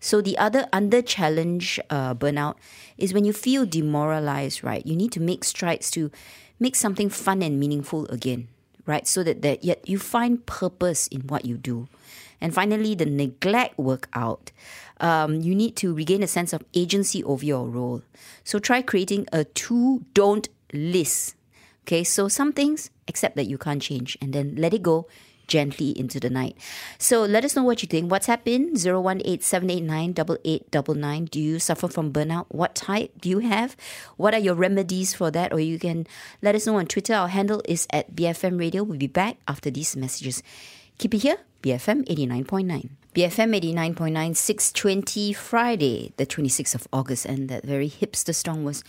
So 0.00 0.20
the 0.20 0.36
other 0.38 0.66
under 0.72 1.02
challenge 1.02 1.78
uh, 1.90 2.14
burnout 2.14 2.56
is 2.98 3.12
when 3.14 3.24
you 3.24 3.32
feel 3.32 3.66
demoralized, 3.66 4.64
right? 4.64 4.84
You 4.86 4.96
need 4.96 5.12
to 5.12 5.20
make 5.20 5.44
strides 5.44 5.90
to 5.92 6.10
make 6.58 6.74
something 6.76 7.08
fun 7.08 7.42
and 7.42 7.58
meaningful 7.60 8.06
again, 8.06 8.48
right? 8.86 9.06
So 9.06 9.22
that, 9.22 9.42
that 9.42 9.62
yet 9.64 9.86
you 9.88 9.98
find 9.98 10.44
purpose 10.46 11.06
in 11.08 11.22
what 11.28 11.44
you 11.44 11.56
do. 11.56 11.88
And 12.42 12.52
finally, 12.52 12.94
the 12.94 13.06
neglect 13.06 13.78
workout. 13.78 14.50
Um, 14.98 15.40
you 15.40 15.54
need 15.54 15.76
to 15.76 15.94
regain 15.94 16.22
a 16.22 16.26
sense 16.26 16.52
of 16.52 16.64
agency 16.74 17.22
over 17.22 17.44
your 17.44 17.68
role. 17.68 18.02
So 18.42 18.58
try 18.58 18.82
creating 18.82 19.28
a 19.32 19.44
to 19.44 20.04
don't 20.12 20.48
list. 20.74 21.36
Okay, 21.86 22.04
so 22.04 22.28
some 22.28 22.52
things 22.52 22.90
accept 23.06 23.36
that 23.36 23.46
you 23.46 23.58
can't 23.58 23.80
change 23.80 24.18
and 24.20 24.32
then 24.32 24.56
let 24.56 24.74
it 24.74 24.82
go 24.82 25.06
gently 25.46 25.96
into 25.98 26.18
the 26.18 26.30
night. 26.30 26.56
So 26.98 27.22
let 27.22 27.44
us 27.44 27.54
know 27.54 27.62
what 27.62 27.82
you 27.82 27.88
think. 27.88 28.10
What's 28.10 28.28
in 28.28 28.74
018-789-8899. 28.74 31.30
Do 31.30 31.40
you 31.40 31.58
suffer 31.58 31.88
from 31.88 32.12
burnout? 32.12 32.46
What 32.48 32.74
type 32.74 33.20
do 33.20 33.28
you 33.28 33.40
have? 33.40 33.76
What 34.16 34.34
are 34.34 34.40
your 34.40 34.54
remedies 34.54 35.14
for 35.14 35.30
that? 35.30 35.52
Or 35.52 35.60
you 35.60 35.78
can 35.78 36.06
let 36.40 36.54
us 36.54 36.66
know 36.66 36.78
on 36.78 36.86
Twitter. 36.86 37.14
Our 37.14 37.28
handle 37.28 37.62
is 37.68 37.86
at 37.90 38.16
BFM 38.16 38.58
Radio. 38.58 38.82
We'll 38.82 38.98
be 38.98 39.06
back 39.06 39.36
after 39.46 39.70
these 39.70 39.94
messages. 39.96 40.42
Keep 40.98 41.14
it 41.14 41.18
here, 41.18 41.38
BFM 41.62 42.04
89.9. 42.08 42.88
BFM 43.14 43.54
89.9, 43.60 44.36
620 44.36 45.32
Friday, 45.34 46.12
the 46.16 46.26
26th 46.26 46.74
of 46.74 46.88
August. 46.92 47.24
And 47.26 47.48
that 47.48 47.64
very 47.64 47.88
hipster 47.88 48.34
song 48.34 48.64
was 48.64 48.82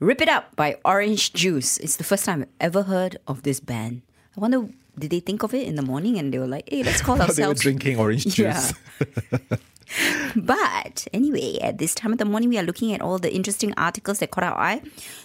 Rip 0.00 0.20
It 0.20 0.28
Up 0.28 0.54
by 0.56 0.76
Orange 0.84 1.32
Juice. 1.32 1.78
It's 1.78 1.96
the 1.96 2.04
first 2.04 2.24
time 2.24 2.42
I've 2.42 2.48
ever 2.60 2.82
heard 2.82 3.16
of 3.26 3.42
this 3.44 3.60
band. 3.60 4.02
I 4.36 4.40
wonder, 4.40 4.68
did 4.98 5.10
they 5.10 5.20
think 5.20 5.42
of 5.42 5.54
it 5.54 5.66
in 5.66 5.76
the 5.76 5.82
morning 5.82 6.18
and 6.18 6.32
they 6.34 6.38
were 6.38 6.46
like, 6.46 6.68
hey, 6.68 6.82
let's 6.82 7.00
call 7.00 7.16
they 7.16 7.20
were 7.24 7.28
ourselves. 7.28 7.62
drinking 7.62 7.98
orange 7.98 8.24
juice. 8.34 8.74
Yeah. 9.00 9.38
But 10.36 11.06
anyway, 11.12 11.58
at 11.62 11.78
this 11.78 11.94
time 11.94 12.12
of 12.12 12.18
the 12.18 12.24
morning, 12.24 12.48
we 12.50 12.58
are 12.58 12.62
looking 12.62 12.92
at 12.92 13.00
all 13.00 13.18
the 13.18 13.34
interesting 13.34 13.72
articles 13.76 14.18
that 14.20 14.30
caught 14.30 14.44
our 14.44 14.54
eye. 14.56 14.82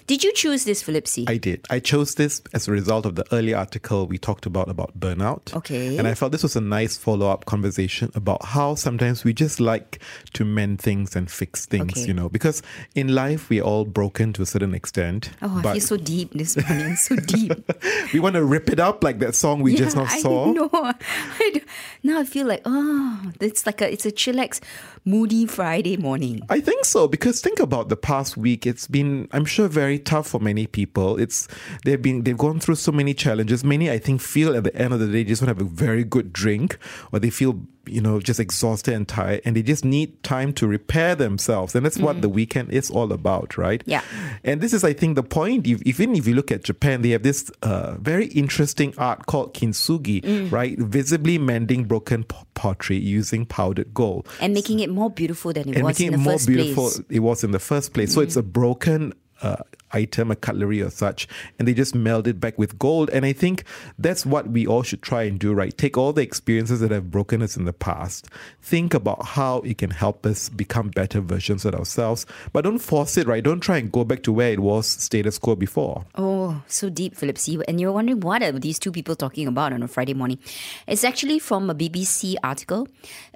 Did 0.07 0.23
you 0.23 0.33
choose 0.33 0.63
this, 0.65 0.81
Philip 0.81 1.07
I 1.27 1.37
did. 1.37 1.65
I 1.69 1.79
chose 1.79 2.15
this 2.15 2.41
as 2.53 2.67
a 2.67 2.71
result 2.71 3.05
of 3.05 3.15
the 3.15 3.25
early 3.33 3.53
article 3.53 4.07
we 4.07 4.17
talked 4.17 4.45
about 4.45 4.69
about 4.69 4.97
burnout. 4.99 5.53
Okay. 5.55 5.97
And 5.97 6.07
I 6.07 6.13
felt 6.13 6.31
this 6.31 6.43
was 6.43 6.55
a 6.55 6.61
nice 6.61 6.97
follow-up 6.97 7.45
conversation 7.45 8.11
about 8.15 8.43
how 8.45 8.75
sometimes 8.75 9.23
we 9.23 9.33
just 9.33 9.59
like 9.59 9.99
to 10.33 10.45
mend 10.45 10.79
things 10.81 11.15
and 11.15 11.29
fix 11.29 11.65
things, 11.65 11.91
Okay. 11.93 12.05
you 12.07 12.13
know, 12.13 12.29
because 12.29 12.61
in 12.95 13.13
life 13.13 13.49
we're 13.49 13.63
all 13.63 13.85
broken 13.85 14.31
to 14.33 14.41
a 14.41 14.45
certain 14.45 14.73
extent. 14.73 15.31
oh, 15.41 15.59
I 15.65 15.73
feel 15.73 15.81
so 15.81 15.97
deep 15.97 16.31
this 16.33 16.55
morning. 16.67 16.95
So 16.95 17.15
deep. 17.17 17.51
we 18.13 18.19
want 18.19 18.35
to 18.35 18.43
rip 18.43 18.69
it 18.69 18.79
up 18.79 19.03
like 19.03 19.19
that 19.19 19.35
song 19.35 19.61
we 19.61 19.75
just 19.75 19.95
now 19.95 20.05
I 20.05 20.19
saw. 20.19 20.51
know. 20.51 20.69
I 20.73 21.51
do- 21.53 21.61
now 22.03 22.19
I 22.19 22.23
feel 22.23 22.47
like 22.47 22.61
oh, 22.65 23.31
it's 23.41 23.65
like 23.65 23.81
a 23.81 23.91
it's 23.91 24.05
a 24.05 24.11
chillax 24.11 24.52
reflects 24.53 24.73
moody 25.05 25.45
Friday 25.45 25.97
morning. 25.97 26.41
I 26.49 26.61
think 26.61 26.85
so 26.85 27.07
because 27.07 27.41
think 27.41 27.59
about 27.59 27.89
the 27.89 27.97
past 27.97 28.37
week. 28.37 28.65
It's 28.65 28.87
been, 28.87 29.27
I'm 29.31 29.45
sure, 29.45 29.67
very 29.67 29.99
tough 29.99 30.27
for 30.27 30.39
many 30.39 30.67
people. 30.67 31.19
It's 31.19 31.47
they've 31.83 32.01
been 32.01 32.23
they've 32.23 32.37
gone 32.37 32.59
through 32.59 32.75
so 32.75 32.91
many 32.91 33.13
challenges. 33.13 33.63
Many, 33.63 33.91
I 33.91 33.99
think, 33.99 34.21
feel 34.21 34.55
at 34.55 34.63
the 34.63 34.75
end 34.75 34.93
of 34.93 34.99
the 34.99 35.07
day 35.07 35.23
just 35.23 35.41
want 35.41 35.57
to 35.57 35.63
have 35.63 35.71
a 35.71 35.75
very 35.75 36.03
good 36.03 36.31
drink, 36.33 36.77
or 37.11 37.19
they 37.19 37.29
feel 37.29 37.59
you 37.85 37.99
know 38.01 38.19
just 38.19 38.39
exhausted 38.39 38.93
and 38.93 39.07
tired, 39.07 39.41
and 39.45 39.55
they 39.55 39.61
just 39.61 39.83
need 39.83 40.21
time 40.23 40.53
to 40.53 40.67
repair 40.67 41.15
themselves. 41.15 41.75
And 41.75 41.85
that's 41.85 41.97
what 41.97 42.21
the 42.21 42.29
weekend 42.29 42.71
is 42.71 42.89
all 42.89 43.11
about, 43.11 43.57
right? 43.57 43.83
Yeah. 43.85 44.01
And 44.43 44.61
this 44.61 44.73
is, 44.73 44.83
I 44.83 44.93
think, 44.93 45.15
the 45.15 45.23
point. 45.23 45.67
If, 45.67 45.81
even 45.83 46.15
if 46.15 46.25
you 46.27 46.33
look 46.35 46.51
at 46.51 46.63
Japan, 46.63 47.01
they 47.01 47.09
have 47.09 47.23
this 47.23 47.49
uh, 47.61 47.95
very 47.99 48.27
interesting 48.27 48.93
art 48.97 49.25
called 49.25 49.53
kintsugi, 49.53 50.51
right? 50.51 50.77
Visibly 50.79 51.37
mending 51.37 51.83
broken 51.85 52.23
p- 52.23 52.35
pottery 52.53 52.97
using 52.97 53.45
powdered 53.45 53.93
gold 53.93 54.27
And 54.39 54.53
making 54.53 54.79
it 54.79 54.89
more 54.89 55.09
beautiful 55.09 55.51
than 55.53 55.69
it 55.69 55.75
and 55.75 55.83
was 55.83 55.99
making 55.99 56.13
in 56.13 56.19
it 56.19 56.23
more 56.23 56.37
beautiful 56.45 56.89
place. 56.89 57.01
it 57.09 57.19
was 57.19 57.43
in 57.43 57.51
the 57.51 57.59
first 57.59 57.93
place. 57.93 58.13
So 58.13 58.21
it's 58.21 58.35
a 58.35 58.43
broken 58.43 59.13
uh, 59.41 59.57
item, 59.93 60.31
a 60.31 60.35
cutlery 60.35 60.81
or 60.81 60.89
such, 60.89 61.27
and 61.57 61.67
they 61.67 61.73
just 61.73 61.95
meld 61.95 62.27
it 62.27 62.39
back 62.39 62.57
with 62.57 62.77
gold. 62.79 63.09
And 63.11 63.25
I 63.25 63.33
think 63.33 63.63
that's 63.97 64.25
what 64.25 64.49
we 64.49 64.67
all 64.67 64.83
should 64.83 65.01
try 65.01 65.23
and 65.23 65.39
do, 65.39 65.53
right? 65.53 65.77
Take 65.77 65.97
all 65.97 66.13
the 66.13 66.21
experiences 66.21 66.79
that 66.79 66.91
have 66.91 67.11
broken 67.11 67.41
us 67.41 67.55
in 67.57 67.65
the 67.65 67.73
past, 67.73 68.27
think 68.61 68.93
about 68.93 69.25
how 69.25 69.59
it 69.59 69.77
can 69.77 69.91
help 69.91 70.25
us 70.25 70.49
become 70.49 70.89
better 70.89 71.21
versions 71.21 71.65
of 71.65 71.75
ourselves, 71.75 72.25
but 72.51 72.63
don't 72.63 72.79
force 72.79 73.17
it, 73.17 73.27
right? 73.27 73.43
Don't 73.43 73.59
try 73.59 73.77
and 73.77 73.91
go 73.91 74.03
back 74.03 74.23
to 74.23 74.31
where 74.31 74.51
it 74.51 74.59
was 74.59 74.87
status 74.87 75.37
quo 75.37 75.55
before. 75.55 76.05
Oh, 76.15 76.61
so 76.67 76.89
deep, 76.89 77.15
Philip 77.15 77.37
See. 77.37 77.59
And 77.67 77.79
you're 77.79 77.91
wondering 77.91 78.19
what 78.21 78.41
are 78.41 78.51
these 78.51 78.79
two 78.79 78.91
people 78.91 79.15
talking 79.15 79.47
about 79.47 79.73
on 79.73 79.83
a 79.83 79.87
Friday 79.87 80.13
morning? 80.13 80.39
It's 80.87 81.03
actually 81.03 81.39
from 81.39 81.69
a 81.69 81.75
BBC 81.75 82.35
article. 82.43 82.87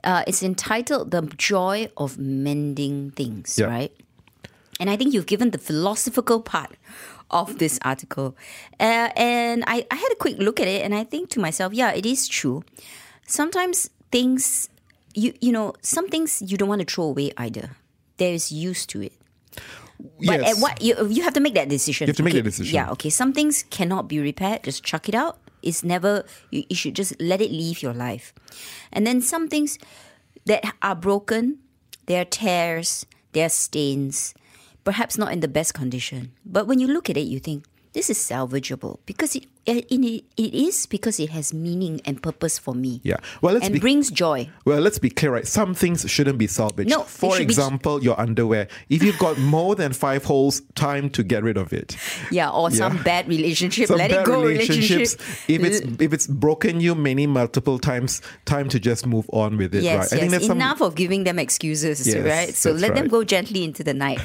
Uh, 0.04 0.24
it's 0.28 0.44
entitled 0.44 1.12
"The 1.12 1.22
Joy 1.38 1.90
of 1.98 2.18
Mending 2.18 3.12
Things." 3.12 3.58
Yeah. 3.60 3.68
Right. 3.68 3.92
And 4.80 4.90
I 4.90 4.96
think 4.96 5.14
you've 5.14 5.26
given 5.26 5.52
the 5.52 5.58
philosophical 5.58 6.42
part 6.42 6.76
of 7.32 7.58
this 7.58 7.80
article. 7.84 8.36
Uh, 8.80 9.10
and 9.16 9.64
I, 9.68 9.86
I 9.92 9.96
had 9.96 10.12
a 10.12 10.16
quick 10.16 10.38
look 10.38 10.60
at 10.60 10.68
it 10.68 10.84
and 10.84 10.94
I 10.96 11.04
think 11.04 11.30
to 11.32 11.40
myself, 11.40 11.74
yeah, 11.74 11.92
it 11.92 12.06
is 12.06 12.28
true. 12.28 12.64
Sometimes 13.26 13.90
things, 14.12 14.70
you, 15.14 15.34
you 15.42 15.52
know, 15.52 15.74
some 15.82 16.08
things 16.08 16.42
you 16.42 16.58
don't 16.58 16.70
want 16.70 16.88
to 16.88 16.94
throw 16.94 17.06
away 17.06 17.32
either. 17.38 17.72
There 18.18 18.34
is 18.34 18.52
use 18.52 18.86
to 18.88 19.02
it. 19.02 19.14
But 20.00 20.42
yes. 20.42 20.58
at 20.58 20.62
what 20.62 20.82
you 20.82 21.08
you 21.08 21.24
have 21.24 21.34
to 21.34 21.40
make 21.40 21.56
that 21.56 21.70
decision. 21.70 22.06
You 22.06 22.12
have 22.12 22.18
to 22.18 22.24
make 22.24 22.34
okay, 22.34 22.42
that 22.42 22.50
decision. 22.50 22.76
Yeah, 22.76 22.92
okay. 22.92 23.10
Some 23.10 23.34
things 23.34 23.64
cannot 23.72 24.08
be 24.08 24.20
repaired. 24.20 24.64
Just 24.64 24.84
chuck 24.84 25.10
it 25.10 25.16
out. 25.16 25.40
It's 25.64 25.84
never. 25.84 26.24
You, 26.52 26.64
you 26.70 26.76
should 26.76 26.96
just 26.96 27.20
let 27.20 27.42
it 27.42 27.52
leave 27.52 27.82
your 27.82 27.94
life. 27.94 28.34
And 28.92 29.08
then 29.08 29.22
some 29.22 29.48
things 29.48 29.80
that 30.46 30.64
are 30.84 30.96
broken, 30.96 31.60
there 32.06 32.22
are 32.22 32.26
tears, 32.26 33.08
there 33.34 33.48
are 33.48 33.50
stains, 33.50 34.36
perhaps 34.88 35.18
not 35.18 35.34
in 35.34 35.42
the 35.42 35.52
best 35.52 35.74
condition. 35.74 36.32
But 36.46 36.66
when 36.66 36.80
you 36.80 36.88
look 36.88 37.10
at 37.10 37.18
it, 37.18 37.28
you 37.28 37.44
think 37.44 37.66
this 37.98 38.12
is 38.12 38.20
salvageable 38.20 39.00
because 39.08 39.36
it 39.36 39.48
it, 39.68 40.24
it, 40.38 40.54
is 40.54 40.86
because 40.86 41.20
it 41.20 41.30
has 41.32 41.54
meaning 41.54 42.00
and 42.06 42.24
purpose 42.24 42.58
for 42.58 42.74
me. 42.74 43.02
Yeah. 43.04 43.18
Well, 43.42 43.54
let's 43.56 43.66
and 43.66 43.74
be 43.74 43.80
brings 43.80 44.10
joy. 44.10 44.50
Well, 44.64 44.80
let's 44.80 44.98
be 44.98 45.10
clear, 45.10 45.34
right? 45.34 45.46
Some 45.46 45.74
things 45.74 46.10
shouldn't 46.10 46.38
be 46.38 46.48
salvaged. 46.48 46.90
No, 46.90 47.02
For 47.02 47.34
should 47.34 47.40
be- 47.40 47.44
example, 47.44 48.02
your 48.02 48.18
underwear. 48.18 48.70
If 48.88 49.04
you've 49.04 49.20
got 49.20 49.38
more 49.40 49.76
than 49.76 49.92
five 49.92 50.24
holes, 50.24 50.62
time 50.76 51.10
to 51.10 51.24
get 51.24 51.44
rid 51.44 51.58
of 51.58 51.74
it. 51.74 51.98
Yeah, 52.30 52.50
or 52.50 52.72
some 52.72 53.02
bad 53.04 53.28
relationship. 53.28 53.88
Some 53.88 53.98
let 53.98 54.12
bad 54.12 54.22
it 54.22 54.26
go. 54.26 54.44
relationships. 54.44 55.16
Relationship. 55.48 55.50
If 55.50 55.64
it's 55.64 56.02
if 56.02 56.14
it's 56.14 56.28
broken 56.28 56.82
you 56.82 56.94
many 56.94 57.26
multiple 57.26 57.80
times, 57.80 58.22
time 58.46 58.70
to 58.70 58.80
just 58.80 59.06
move 59.06 59.30
on 59.32 59.58
with 59.58 59.74
it. 59.74 59.84
Yes, 59.84 59.96
right? 59.96 60.04
yes. 60.04 60.14
I 60.14 60.18
think 60.18 60.32
that's 60.32 60.48
some 60.48 60.58
Enough 60.58 60.82
of 60.82 60.96
giving 60.96 61.24
them 61.24 61.40
excuses, 61.40 62.06
Yes, 62.06 62.26
right? 62.26 62.56
So 62.56 62.72
let 62.72 62.96
them 62.96 63.08
go 63.08 63.24
gently 63.24 63.64
into 63.64 63.84
the 63.84 63.94
night. 63.94 64.20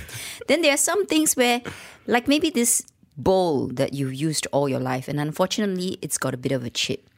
then 0.48 0.62
there 0.62 0.74
are 0.74 0.82
some 0.90 1.06
things 1.06 1.34
where, 1.36 1.62
like 2.06 2.26
maybe 2.28 2.50
this 2.50 2.82
bowl 3.16 3.66
that 3.68 3.92
you've 3.94 4.14
used 4.14 4.46
all 4.52 4.68
your 4.68 4.80
life, 4.80 5.08
and 5.08 5.20
unfortunately, 5.20 5.98
it's 6.02 6.18
got 6.18 6.34
a 6.34 6.36
bit 6.36 6.52
of 6.52 6.64
a 6.64 6.70
chip. 6.70 7.08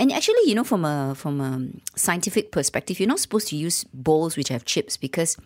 And 0.00 0.12
actually, 0.12 0.42
you 0.46 0.54
know, 0.54 0.62
from 0.62 0.84
a 0.84 1.14
from 1.16 1.40
a 1.40 1.98
scientific 1.98 2.52
perspective, 2.52 3.00
you're 3.00 3.08
not 3.08 3.18
supposed 3.18 3.48
to 3.48 3.56
use 3.56 3.82
bowls 3.92 4.36
which 4.36 4.46
have 4.48 4.64
chips 4.64 4.96
because 4.96 5.36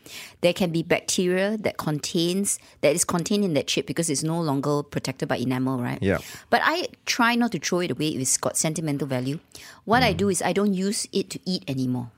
there 0.43 0.53
can 0.53 0.71
be 0.71 0.83
bacteria 0.83 1.57
that 1.57 1.79
contains 1.79 2.59
that 2.83 2.95
is 2.95 3.03
contained 3.03 3.45
in 3.47 3.55
that 3.55 3.67
chip 3.67 3.87
because 3.87 4.11
it's 4.11 4.23
no 4.23 4.39
longer 4.39 4.83
protected 4.83 5.27
by 5.27 5.37
enamel, 5.39 5.79
right? 5.81 5.99
Yeah. 6.03 6.19
But 6.51 6.61
I 6.65 6.89
try 7.07 7.35
not 7.35 7.53
to 7.53 7.59
throw 7.59 7.81
it 7.81 7.93
away 7.93 8.09
if 8.09 8.21
it's 8.21 8.37
got 8.37 8.59
sentimental 8.59 9.09
value. 9.09 9.39
What 9.87 10.03
Mm. 10.03 10.07
I 10.07 10.13
do 10.13 10.29
is 10.29 10.43
I 10.43 10.53
don't 10.53 10.75
use 10.75 11.09
it 11.13 11.31
to 11.31 11.41
eat 11.47 11.65
anymore. 11.67 12.11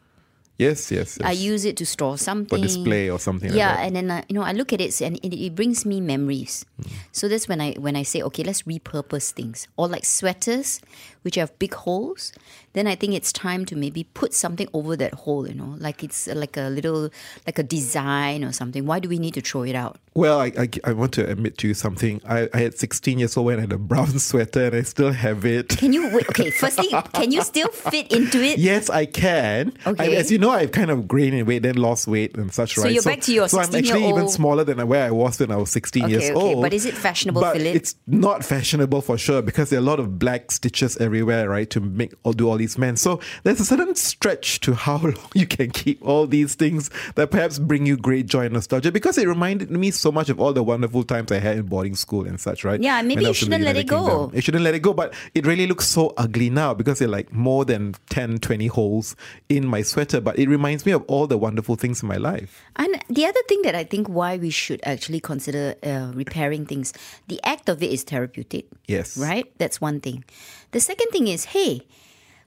Yes, 0.58 0.90
yes, 0.92 1.18
yes. 1.18 1.26
I 1.26 1.32
use 1.32 1.64
it 1.64 1.76
to 1.78 1.86
store 1.86 2.16
something. 2.16 2.58
For 2.58 2.62
display 2.62 3.10
or 3.10 3.18
something 3.18 3.50
like 3.50 3.58
Yeah, 3.58 3.74
that. 3.76 3.86
and 3.86 3.96
then 3.96 4.10
uh, 4.10 4.22
you 4.28 4.34
know 4.34 4.42
I 4.42 4.52
look 4.52 4.72
at 4.72 4.80
it 4.80 5.00
and 5.00 5.16
it, 5.16 5.34
it 5.34 5.54
brings 5.54 5.84
me 5.84 6.00
memories. 6.00 6.64
Mm. 6.80 6.90
So 7.12 7.28
that's 7.28 7.48
when 7.48 7.60
I 7.60 7.72
when 7.72 7.96
I 7.96 8.04
say 8.04 8.22
okay, 8.22 8.44
let's 8.44 8.62
repurpose 8.62 9.32
things. 9.32 9.66
Or 9.76 9.88
like 9.88 10.04
sweaters, 10.04 10.80
which 11.22 11.34
have 11.34 11.58
big 11.58 11.74
holes. 11.74 12.32
Then 12.72 12.86
I 12.86 12.94
think 12.94 13.14
it's 13.14 13.32
time 13.32 13.64
to 13.66 13.76
maybe 13.76 14.04
put 14.04 14.32
something 14.34 14.68
over 14.72 14.96
that 14.96 15.14
hole. 15.14 15.48
You 15.48 15.54
know, 15.54 15.74
like 15.78 16.04
it's 16.04 16.28
like 16.28 16.56
a 16.56 16.68
little 16.70 17.10
like 17.46 17.58
a 17.58 17.62
design 17.64 18.44
or 18.44 18.52
something. 18.52 18.86
Why 18.86 19.00
do 19.00 19.08
we 19.08 19.18
need 19.18 19.34
to 19.34 19.40
throw 19.40 19.62
it 19.62 19.74
out? 19.74 19.98
Well, 20.14 20.38
I, 20.38 20.52
I, 20.56 20.68
I 20.84 20.92
want 20.92 21.12
to 21.14 21.28
admit 21.28 21.58
to 21.58 21.66
you 21.68 21.74
something. 21.74 22.20
I, 22.24 22.48
I 22.54 22.58
had 22.58 22.78
16 22.78 23.18
years 23.18 23.36
old 23.36 23.46
when 23.46 23.58
I 23.58 23.62
had 23.62 23.72
a 23.72 23.78
brown 23.78 24.16
sweater 24.20 24.66
and 24.66 24.76
I 24.76 24.82
still 24.82 25.10
have 25.12 25.44
it. 25.44 25.70
Can 25.70 25.92
you 25.92 26.08
wait? 26.14 26.28
Okay, 26.28 26.50
firstly, 26.50 26.88
can 27.12 27.32
you 27.32 27.42
still 27.42 27.66
fit 27.68 28.12
into 28.12 28.40
it? 28.40 28.58
Yes, 28.58 28.88
I 28.88 29.06
can. 29.06 29.72
Okay. 29.84 30.14
I, 30.14 30.18
as 30.18 30.30
you 30.30 30.38
know, 30.38 30.43
I've 30.50 30.72
kind 30.72 30.90
of 30.90 31.08
gained 31.08 31.34
in 31.34 31.46
weight, 31.46 31.62
then 31.62 31.76
lost 31.76 32.06
weight 32.06 32.36
and 32.36 32.52
such. 32.52 32.76
Right? 32.76 32.82
So 32.82 32.84
right? 32.84 32.92
you're 32.94 33.02
back 33.02 33.20
to 33.22 33.32
your 33.32 33.48
So 33.48 33.58
I'm 33.58 33.64
actually 33.64 33.80
even 33.82 33.94
16-year-old 34.04 34.30
smaller 34.30 34.64
than 34.64 34.86
where 34.88 35.06
I 35.06 35.10
was 35.10 35.38
when 35.38 35.50
I 35.50 35.56
was 35.56 35.70
16 35.70 36.04
Okay, 36.04 36.12
years 36.12 36.24
okay. 36.30 36.34
old. 36.34 36.62
But 36.62 36.72
is 36.72 36.86
it 36.86 36.94
fashionable, 36.94 37.40
But 37.40 37.56
Philip? 37.56 37.74
it's 37.76 37.94
not 38.06 38.44
fashionable 38.44 39.00
for 39.02 39.16
sure 39.18 39.42
because 39.42 39.70
there 39.70 39.78
are 39.78 39.82
a 39.82 39.84
lot 39.84 40.00
of 40.00 40.18
black 40.18 40.50
stitches 40.50 40.96
everywhere, 40.98 41.48
right? 41.48 41.68
To 41.70 41.80
make 41.80 42.12
or 42.24 42.32
do 42.32 42.48
all 42.48 42.56
these 42.56 42.78
men. 42.78 42.96
So 42.96 43.20
there's 43.42 43.60
a 43.60 43.64
certain 43.64 43.94
stretch 43.94 44.60
to 44.60 44.74
how 44.74 44.96
long 45.02 45.14
you 45.34 45.46
can 45.46 45.70
keep 45.70 46.04
all 46.06 46.26
these 46.26 46.54
things 46.54 46.90
that 47.14 47.30
perhaps 47.30 47.58
bring 47.58 47.86
you 47.86 47.96
great 47.96 48.26
joy 48.26 48.44
and 48.44 48.54
nostalgia 48.54 48.90
because 48.92 49.18
it 49.18 49.28
reminded 49.28 49.70
me 49.70 49.90
so 49.90 50.10
much 50.12 50.28
of 50.28 50.40
all 50.40 50.52
the 50.52 50.62
wonderful 50.62 51.04
times 51.04 51.30
I 51.32 51.38
had 51.38 51.58
in 51.58 51.66
boarding 51.66 51.94
school 51.94 52.26
and 52.26 52.40
such, 52.40 52.64
right? 52.64 52.80
Yeah, 52.80 53.00
maybe 53.02 53.22
you 53.22 53.28
was 53.28 53.42
in 53.42 53.50
the 53.50 53.56
shouldn't 53.56 53.64
let 53.64 53.76
it 53.76 53.86
go. 53.86 54.06
Kingdom. 54.06 54.30
It 54.38 54.44
shouldn't 54.44 54.64
let 54.64 54.74
it 54.74 54.80
go, 54.80 54.92
but 54.92 55.14
it 55.34 55.46
really 55.46 55.66
looks 55.66 55.86
so 55.86 56.12
ugly 56.16 56.50
now 56.50 56.74
because 56.74 56.98
there 56.98 57.08
are 57.08 57.10
like 57.10 57.32
more 57.32 57.64
than 57.64 57.94
10, 58.10 58.38
20 58.38 58.66
holes 58.68 59.16
in 59.48 59.66
my 59.66 59.82
sweater. 59.82 60.20
But 60.20 60.33
it 60.36 60.48
reminds 60.48 60.84
me 60.86 60.92
of 60.92 61.02
all 61.06 61.26
the 61.26 61.38
wonderful 61.38 61.76
things 61.76 62.02
in 62.02 62.08
my 62.08 62.16
life. 62.16 62.62
And 62.76 63.02
the 63.08 63.26
other 63.26 63.40
thing 63.48 63.62
that 63.62 63.74
I 63.74 63.84
think 63.84 64.08
why 64.08 64.36
we 64.36 64.50
should 64.50 64.80
actually 64.84 65.20
consider 65.20 65.74
uh, 65.82 66.12
repairing 66.14 66.66
things, 66.66 66.92
the 67.28 67.40
act 67.44 67.68
of 67.68 67.82
it 67.82 67.90
is 67.90 68.02
therapeutic. 68.02 68.66
Yes. 68.86 69.16
Right? 69.16 69.46
That's 69.58 69.80
one 69.80 70.00
thing. 70.00 70.24
The 70.72 70.80
second 70.80 71.08
thing 71.10 71.28
is, 71.28 71.46
hey, 71.46 71.82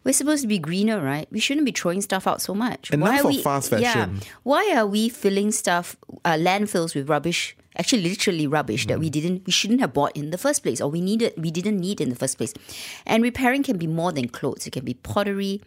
we're 0.03 0.13
supposed 0.13 0.41
to 0.43 0.47
be 0.47 0.59
greener, 0.59 1.01
right? 1.01 1.27
We 1.31 1.39
shouldn't 1.39 1.65
be 1.65 1.71
throwing 1.73 2.01
stuff 2.01 2.27
out 2.27 2.41
so 2.41 2.53
much. 2.53 2.91
Enough 2.91 3.09
are 3.09 3.19
of 3.19 3.25
we, 3.25 3.41
fast 3.43 3.73
Yeah. 3.77 4.07
Why 4.43 4.73
are 4.75 4.87
we 4.87 5.09
filling 5.09 5.51
stuff, 5.51 5.97
uh, 6.23 6.33
landfills 6.39 6.95
with 6.95 7.09
rubbish? 7.09 7.57
Actually, 7.75 8.03
literally 8.03 8.47
rubbish 8.47 8.87
that 8.87 8.97
Mm. 8.97 9.01
we 9.01 9.09
didn't, 9.09 9.45
we 9.45 9.51
shouldn't 9.51 9.81
have 9.81 9.93
bought 9.93 10.15
in 10.15 10.31
the 10.31 10.37
first 10.37 10.63
place, 10.63 10.79
or 10.81 10.89
we 10.89 11.01
needed, 11.01 11.33
we 11.37 11.51
didn't 11.51 11.77
need 11.77 11.99
in 12.01 12.09
the 12.09 12.15
first 12.15 12.37
place. 12.37 12.53
And 13.05 13.21
repairing 13.21 13.63
can 13.63 13.77
be 13.77 13.85
more 13.85 14.11
than 14.11 14.29
clothes. 14.29 14.65
It 14.65 14.71
can 14.71 14.85
be 14.85 14.93
pottery. 14.95 15.61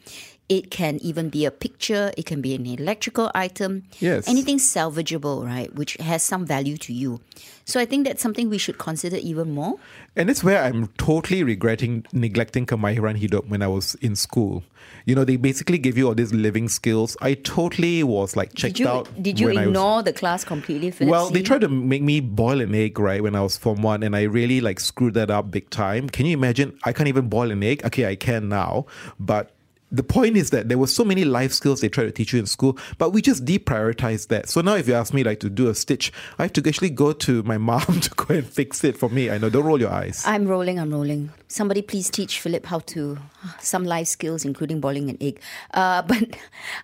It 0.50 0.73
can 0.73 0.99
even 1.00 1.28
be 1.30 1.45
a 1.45 1.50
picture. 1.52 2.11
It 2.19 2.26
can 2.26 2.40
be 2.40 2.57
an 2.57 2.66
electrical 2.66 3.30
item. 3.37 3.85
Yes. 4.00 4.26
Anything 4.26 4.59
salvageable, 4.59 5.47
right? 5.47 5.73
Which 5.76 5.95
has 6.00 6.25
some 6.25 6.45
value 6.45 6.76
to 6.78 6.92
you. 6.92 7.21
So 7.64 7.78
I 7.78 7.85
think 7.85 8.04
that's 8.04 8.21
something 8.21 8.50
we 8.50 8.59
should 8.59 8.76
consider 8.76 9.16
even 9.19 9.52
more. 9.54 9.76
And 10.16 10.28
it's 10.28 10.42
where 10.42 10.61
I'm 10.64 10.88
totally 10.99 11.45
regretting 11.45 12.04
neglecting 12.12 12.66
Kemahiran 12.66 13.16
Hidup 13.16 13.47
when 13.47 13.62
I 13.62 13.69
was 13.69 13.95
in 14.00 14.16
school. 14.16 14.64
You 15.04 15.14
know, 15.14 15.23
they 15.23 15.37
basically 15.37 15.78
give 15.78 15.97
you 15.97 16.09
all 16.09 16.16
these 16.16 16.35
living 16.35 16.69
skills. 16.69 17.16
I 17.21 17.35
totally 17.35 18.02
was 18.02 18.35
like 18.35 18.52
checked 18.54 18.75
Did 18.75 18.80
you 18.80 18.88
out. 18.88 19.23
did 19.23 19.38
you 19.38 19.47
when 19.47 19.57
I 19.59 19.61
was- 19.61 19.69
ignore 19.69 20.02
the 20.02 20.12
class 20.12 20.42
completely? 20.42 20.90
Philip 20.90 21.12
Well, 21.12 21.30
they 21.30 21.42
tried 21.42 21.61
to 21.61 21.69
make 21.69 22.02
me 22.02 22.19
boil 22.19 22.61
an 22.61 22.75
egg, 22.75 22.99
right, 22.99 23.23
when 23.23 23.37
I 23.37 23.40
was 23.40 23.57
Form 23.57 23.83
1, 23.83 24.02
and 24.02 24.16
I 24.16 24.23
really 24.23 24.61
like 24.61 24.80
screwed 24.80 25.14
that 25.14 25.30
up 25.30 25.52
big 25.52 25.71
time. 25.71 26.09
Can 26.09 26.26
you 26.26 26.37
imagine? 26.37 26.76
I 26.83 26.92
can't 26.92 27.09
even 27.09 27.28
boil 27.28 27.52
an 27.52 27.62
egg. 27.62 27.85
Okay, 27.85 28.07
I 28.07 28.16
can 28.16 28.49
now, 28.49 28.87
but 29.21 29.52
the 29.92 30.02
point 30.02 30.37
is 30.37 30.50
that 30.50 30.68
there 30.68 30.78
were 30.78 30.87
so 30.87 31.04
many 31.04 31.25
life 31.25 31.52
skills 31.52 31.80
they 31.80 31.88
tried 31.88 32.04
to 32.04 32.12
teach 32.12 32.32
you 32.32 32.38
in 32.38 32.47
school, 32.47 32.78
but 32.99 33.11
we 33.11 33.23
just 33.23 33.44
deprioritized 33.44 34.28
that. 34.28 34.49
So 34.49 34.61
now, 34.61 34.75
if 34.75 34.87
you 34.87 34.94
ask 34.94 35.12
me 35.12 35.25
like 35.25 35.40
to 35.40 35.50
do 35.50 35.68
a 35.68 35.75
stitch, 35.75 36.12
I 36.38 36.42
have 36.42 36.52
to 36.54 36.68
actually 36.68 36.90
go 36.90 37.12
to 37.12 37.42
my 37.42 37.59
mom 37.70 38.00
to 38.00 38.11
go 38.16 38.35
and 38.35 38.47
fix 38.47 38.85
it 38.85 38.97
for 38.97 39.09
me. 39.09 39.30
I 39.30 39.38
know. 39.38 39.50
Don't 39.50 39.64
roll 39.64 39.80
your 39.80 39.90
eyes. 39.90 40.23
I'm 40.26 40.47
rolling. 40.47 40.78
I'm 40.78 40.90
rolling. 40.90 41.30
Somebody 41.49 41.82
please 41.82 42.11
teach 42.11 42.40
Philip 42.40 42.66
how 42.66 42.80
to 42.94 43.18
some 43.61 43.85
life 43.85 44.06
skills, 44.06 44.44
including 44.44 44.80
boiling 44.80 45.11
an 45.11 45.18
egg. 45.20 45.40
Uh, 45.75 46.02
but 46.11 46.37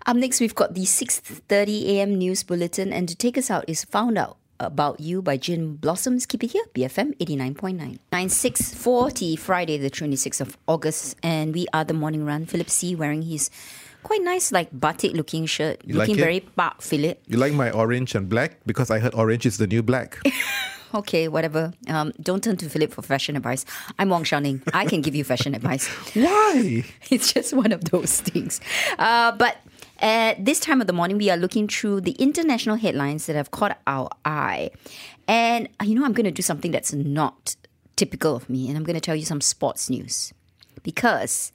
up 0.06 0.16
next, 0.16 0.40
we've 0.40 0.54
got 0.54 0.74
the 0.74 0.82
6:30 0.82 1.86
a.m. 1.86 2.16
news 2.16 2.42
bulletin, 2.42 2.92
and 2.92 3.08
to 3.08 3.14
take 3.14 3.38
us 3.38 3.50
out 3.50 3.64
is 3.68 3.84
found 3.84 4.18
out. 4.18 4.38
About 4.58 5.00
You 5.00 5.22
by 5.22 5.36
Gin 5.36 5.76
Blossoms. 5.76 6.26
Keep 6.26 6.44
it 6.44 6.50
here, 6.52 6.64
BFM 6.74 7.16
89.9. 7.18 7.98
9640, 8.12 9.36
Friday, 9.36 9.78
the 9.78 9.90
26th 9.90 10.40
of 10.40 10.56
August, 10.66 11.16
and 11.22 11.54
we 11.54 11.66
are 11.72 11.84
the 11.84 11.94
morning 11.94 12.24
run. 12.24 12.46
Philip 12.46 12.70
See. 12.70 12.94
wearing 12.94 13.22
his 13.22 13.50
Quite 14.02 14.22
nice, 14.22 14.52
like 14.52 14.68
batik 14.72 15.14
looking 15.14 15.46
shirt. 15.46 15.82
You 15.84 15.96
looking 15.96 16.14
it? 16.14 16.20
very 16.20 16.38
Park 16.38 16.80
Philip. 16.80 17.20
You 17.26 17.38
like 17.38 17.52
my 17.52 17.72
orange 17.72 18.14
and 18.14 18.28
black? 18.28 18.58
Because 18.64 18.88
I 18.88 19.00
heard 19.00 19.14
orange 19.14 19.46
is 19.46 19.58
the 19.58 19.66
new 19.66 19.82
black. 19.82 20.20
Okay, 20.94 21.28
whatever. 21.28 21.72
Um, 21.88 22.12
don't 22.22 22.42
turn 22.42 22.56
to 22.58 22.70
Philip 22.70 22.92
for 22.92 23.02
fashion 23.02 23.36
advice. 23.36 23.64
I'm 23.98 24.08
Wong 24.08 24.22
Shou 24.24 24.38
Ning. 24.40 24.62
I 24.72 24.86
can 24.86 25.02
give 25.02 25.14
you 25.14 25.24
fashion 25.24 25.54
advice. 25.54 25.88
Why? 26.14 26.84
It's 27.10 27.32
just 27.32 27.52
one 27.52 27.72
of 27.72 27.84
those 27.90 28.20
things. 28.20 28.60
Uh, 28.98 29.32
but 29.32 29.58
at 30.00 30.44
this 30.44 30.60
time 30.60 30.80
of 30.80 30.86
the 30.86 30.92
morning, 30.92 31.18
we 31.18 31.30
are 31.30 31.36
looking 31.36 31.68
through 31.68 32.02
the 32.02 32.12
international 32.12 32.76
headlines 32.76 33.26
that 33.26 33.36
have 33.36 33.50
caught 33.50 33.78
our 33.86 34.08
eye. 34.24 34.70
And, 35.28 35.68
uh, 35.80 35.84
you 35.84 35.94
know, 35.94 36.04
I'm 36.04 36.12
going 36.12 36.24
to 36.24 36.30
do 36.30 36.42
something 36.42 36.70
that's 36.70 36.92
not 36.92 37.56
typical 37.96 38.36
of 38.36 38.48
me, 38.48 38.68
and 38.68 38.76
I'm 38.76 38.84
going 38.84 38.94
to 38.94 39.00
tell 39.00 39.16
you 39.16 39.24
some 39.24 39.40
sports 39.40 39.88
news. 39.90 40.32
Because 40.82 41.52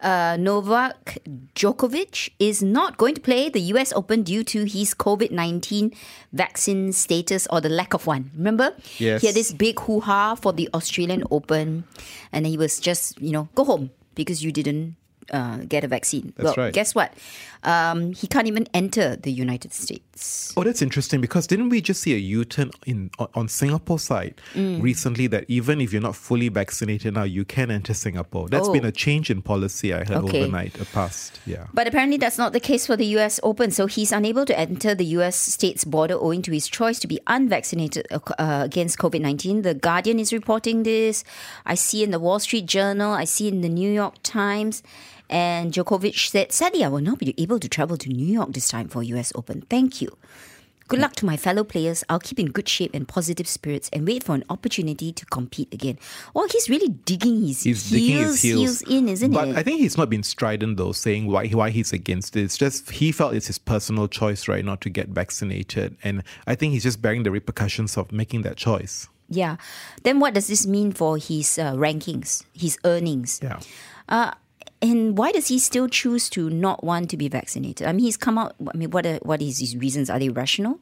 uh, 0.00 0.36
Novak 0.38 1.18
Djokovic 1.54 2.30
is 2.38 2.62
not 2.62 2.96
going 2.96 3.14
to 3.14 3.20
play 3.20 3.48
the 3.48 3.60
US 3.72 3.92
Open 3.92 4.22
due 4.22 4.42
to 4.44 4.64
his 4.64 4.94
COVID 4.94 5.30
19 5.30 5.92
vaccine 6.32 6.92
status 6.92 7.46
or 7.50 7.60
the 7.60 7.68
lack 7.68 7.94
of 7.94 8.06
one. 8.06 8.30
Remember? 8.36 8.74
Yes. 8.98 9.20
He 9.20 9.28
had 9.28 9.36
this 9.36 9.52
big 9.52 9.78
hoo 9.80 10.00
ha 10.00 10.34
for 10.34 10.52
the 10.52 10.68
Australian 10.74 11.22
Open, 11.30 11.84
and 12.32 12.46
he 12.46 12.58
was 12.58 12.80
just, 12.80 13.20
you 13.20 13.30
know, 13.30 13.48
go 13.54 13.64
home 13.64 13.90
because 14.14 14.42
you 14.42 14.52
didn't 14.52 14.96
uh, 15.32 15.58
get 15.68 15.84
a 15.84 15.88
vaccine. 15.88 16.32
That's 16.36 16.56
well, 16.56 16.66
right. 16.66 16.72
guess 16.74 16.94
what? 16.94 17.12
Um, 17.62 18.12
he 18.12 18.26
can't 18.26 18.46
even 18.46 18.66
enter 18.74 19.16
the 19.16 19.32
United 19.32 19.72
States. 19.72 20.52
Oh, 20.54 20.62
that's 20.64 20.82
interesting 20.82 21.20
because 21.22 21.46
didn't 21.46 21.70
we 21.70 21.80
just 21.80 22.02
see 22.02 22.12
a 22.14 22.18
U-turn 22.18 22.70
in 22.86 23.10
on, 23.18 23.28
on 23.34 23.48
Singapore 23.48 23.98
side 23.98 24.40
Mm. 24.54 24.82
recently 24.82 25.26
that 25.28 25.44
even 25.48 25.80
if 25.80 25.92
you're 25.92 26.02
not 26.02 26.14
fully 26.14 26.48
vaccinated 26.50 27.14
now, 27.14 27.22
you 27.24 27.44
can 27.44 27.70
enter 27.70 27.94
Singapore. 27.94 28.48
That's 28.50 28.68
Oh. 28.68 28.72
been 28.72 28.84
a 28.84 28.92
change 28.92 29.30
in 29.30 29.40
policy 29.42 29.94
I 29.94 29.98
heard 30.04 30.24
Okay. 30.24 30.42
overnight, 30.42 30.78
a 30.80 30.84
past. 30.84 31.40
Yeah. 31.46 31.66
But 31.72 31.88
apparently, 31.88 32.18
that's 32.18 32.36
not 32.38 32.52
the 32.52 32.60
case 32.60 32.86
for 32.86 32.96
the 32.96 33.06
US 33.16 33.40
Open. 33.42 33.70
So 33.70 33.86
he's 33.86 34.12
unable 34.12 34.44
to 34.44 34.58
enter 34.58 34.94
the 34.94 35.06
US 35.18 35.34
state's 35.36 35.84
border 35.84 36.16
owing 36.20 36.42
to 36.42 36.52
his 36.52 36.68
choice 36.68 36.98
to 37.00 37.06
be 37.08 37.18
unvaccinated 37.26 38.06
uh, 38.12 38.20
against 38.64 38.98
COVID 38.98 39.20
19. 39.22 39.62
The 39.62 39.74
Guardian 39.74 40.20
is 40.20 40.32
reporting 40.34 40.82
this. 40.82 41.24
I 41.64 41.74
see 41.76 42.02
in 42.04 42.10
the 42.10 42.20
Wall 42.20 42.38
Street 42.38 42.66
Journal, 42.66 43.12
I 43.12 43.24
see 43.24 43.48
in 43.48 43.62
the 43.62 43.68
New 43.70 43.90
York 43.90 44.16
Times. 44.22 44.82
And 45.30 45.72
Djokovic 45.72 46.28
said, 46.30 46.52
Sadly, 46.52 46.84
I 46.84 46.88
will 46.88 47.00
not 47.00 47.18
be 47.18 47.34
able 47.38 47.58
to 47.58 47.68
travel 47.68 47.96
to 47.96 48.08
New 48.08 48.26
York 48.26 48.52
this 48.52 48.68
time 48.68 48.88
for 48.88 49.02
US 49.02 49.32
Open. 49.34 49.62
Thank 49.68 50.02
you. 50.02 50.16
Good 50.86 51.00
luck 51.00 51.14
to 51.16 51.26
my 51.26 51.38
fellow 51.38 51.64
players. 51.64 52.04
I'll 52.10 52.18
keep 52.18 52.38
in 52.38 52.50
good 52.50 52.68
shape 52.68 52.90
and 52.92 53.08
positive 53.08 53.48
spirits 53.48 53.88
and 53.90 54.06
wait 54.06 54.22
for 54.22 54.34
an 54.34 54.44
opportunity 54.50 55.12
to 55.12 55.24
compete 55.26 55.72
again. 55.72 55.98
Well, 56.34 56.46
he's 56.46 56.68
really 56.68 56.88
digging 56.88 57.40
his, 57.46 57.62
He's 57.62 57.88
heels, 57.88 57.90
digging 57.90 58.18
his 58.18 58.42
heels, 58.42 58.82
in, 58.82 59.08
isn't 59.08 59.32
but 59.32 59.48
it? 59.48 59.56
I 59.56 59.62
think 59.62 59.80
he's 59.80 59.96
not 59.96 60.10
been 60.10 60.22
strident 60.22 60.76
though, 60.76 60.92
saying 60.92 61.26
why 61.26 61.48
why 61.48 61.70
he's 61.70 61.94
against 61.94 62.36
it. 62.36 62.42
It's 62.42 62.58
just 62.58 62.90
he 62.90 63.12
felt 63.12 63.34
it's 63.34 63.46
his 63.46 63.58
personal 63.58 64.08
choice, 64.08 64.46
right, 64.46 64.62
not 64.62 64.82
to 64.82 64.90
get 64.90 65.08
vaccinated, 65.08 65.96
and 66.04 66.22
I 66.46 66.54
think 66.54 66.74
he's 66.74 66.82
just 66.82 67.00
bearing 67.00 67.22
the 67.22 67.30
repercussions 67.30 67.96
of 67.96 68.12
making 68.12 68.42
that 68.42 68.56
choice. 68.56 69.08
Yeah. 69.30 69.56
Then 70.02 70.20
what 70.20 70.34
does 70.34 70.48
this 70.48 70.66
mean 70.66 70.92
for 70.92 71.16
his 71.16 71.58
uh, 71.58 71.72
rankings, 71.72 72.44
his 72.52 72.76
earnings? 72.84 73.40
Yeah. 73.42 73.60
And 74.84 75.16
why 75.16 75.32
does 75.32 75.48
he 75.48 75.58
still 75.58 75.88
choose 75.88 76.28
to 76.36 76.50
not 76.50 76.84
want 76.84 77.08
to 77.10 77.16
be 77.16 77.28
vaccinated? 77.28 77.86
I 77.86 77.92
mean, 77.92 78.04
he's 78.04 78.18
come 78.18 78.36
out. 78.36 78.54
I 78.60 78.76
mean, 78.76 78.90
what 78.90 79.06
are, 79.06 79.16
what 79.22 79.40
is 79.40 79.58
his 79.58 79.76
reasons? 79.76 80.10
Are 80.10 80.18
they 80.18 80.28
rational? 80.28 80.78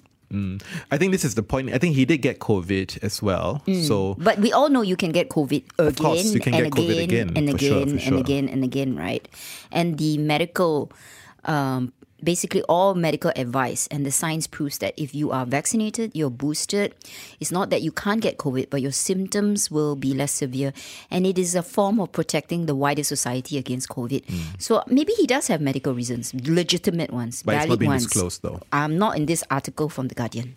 I 0.90 0.96
think 0.96 1.12
this 1.12 1.24
is 1.24 1.34
the 1.34 1.42
point. 1.42 1.70
I 1.74 1.78
think 1.78 1.94
he 1.94 2.06
did 2.06 2.18
get 2.18 2.38
COVID 2.38 3.04
as 3.04 3.20
well. 3.20 3.62
So 3.84 4.16
But 4.18 4.38
we 4.38 4.50
all 4.50 4.70
know 4.70 4.80
you 4.80 4.96
can 4.96 5.12
get 5.12 5.28
COVID 5.28 5.62
again 5.78 5.94
course, 5.94 6.32
you 6.32 6.40
can 6.40 6.54
and 6.54 6.64
get 6.64 6.72
COVID 6.72 7.02
again, 7.02 7.28
again, 7.28 7.36
and 7.36 7.60
sure, 7.60 7.82
again 7.82 7.86
for 7.86 7.92
and 7.92 8.00
sure. 8.00 8.18
again 8.18 8.48
and 8.48 8.64
again, 8.64 8.96
right? 8.96 9.28
And 9.70 9.98
the 9.98 10.16
medical, 10.16 10.90
um, 11.44 11.92
basically 12.22 12.62
all 12.62 12.94
medical 12.94 13.32
advice 13.36 13.86
and 13.90 14.06
the 14.06 14.10
science 14.10 14.46
proves 14.46 14.78
that 14.78 14.94
if 14.96 15.14
you 15.14 15.30
are 15.30 15.44
vaccinated, 15.44 16.12
you're 16.14 16.30
boosted. 16.30 16.94
It's 17.40 17.50
not 17.52 17.70
that 17.70 17.82
you 17.82 17.92
can't 17.92 18.20
get 18.20 18.38
COVID, 18.38 18.70
but 18.70 18.80
your 18.80 18.92
symptoms 18.92 19.70
will 19.70 19.96
be 19.96 20.14
less 20.14 20.32
severe, 20.32 20.72
and 21.10 21.26
it 21.26 21.38
is 21.38 21.54
a 21.54 21.62
form 21.62 22.00
of 22.00 22.12
protecting 22.12 22.66
the 22.66 22.74
wider 22.74 23.02
society 23.04 23.58
against 23.58 23.88
COVID. 23.88 24.24
Hmm. 24.28 24.54
So 24.58 24.82
maybe 24.86 25.12
he 25.14 25.26
does 25.26 25.48
have 25.48 25.60
medical 25.60 25.94
reasons, 25.94 26.32
legitimate 26.34 27.12
ones, 27.12 27.42
But 27.42 27.56
it's 27.56 27.64
valid 27.64 27.70
not 27.70 27.78
been 27.78 27.88
ones. 27.88 28.04
disclosed, 28.04 28.42
though. 28.42 28.60
I'm 28.72 28.96
not 28.98 29.16
in 29.16 29.26
this 29.26 29.42
article 29.50 29.88
from 29.88 30.08
the 30.08 30.14
Guardian. 30.14 30.56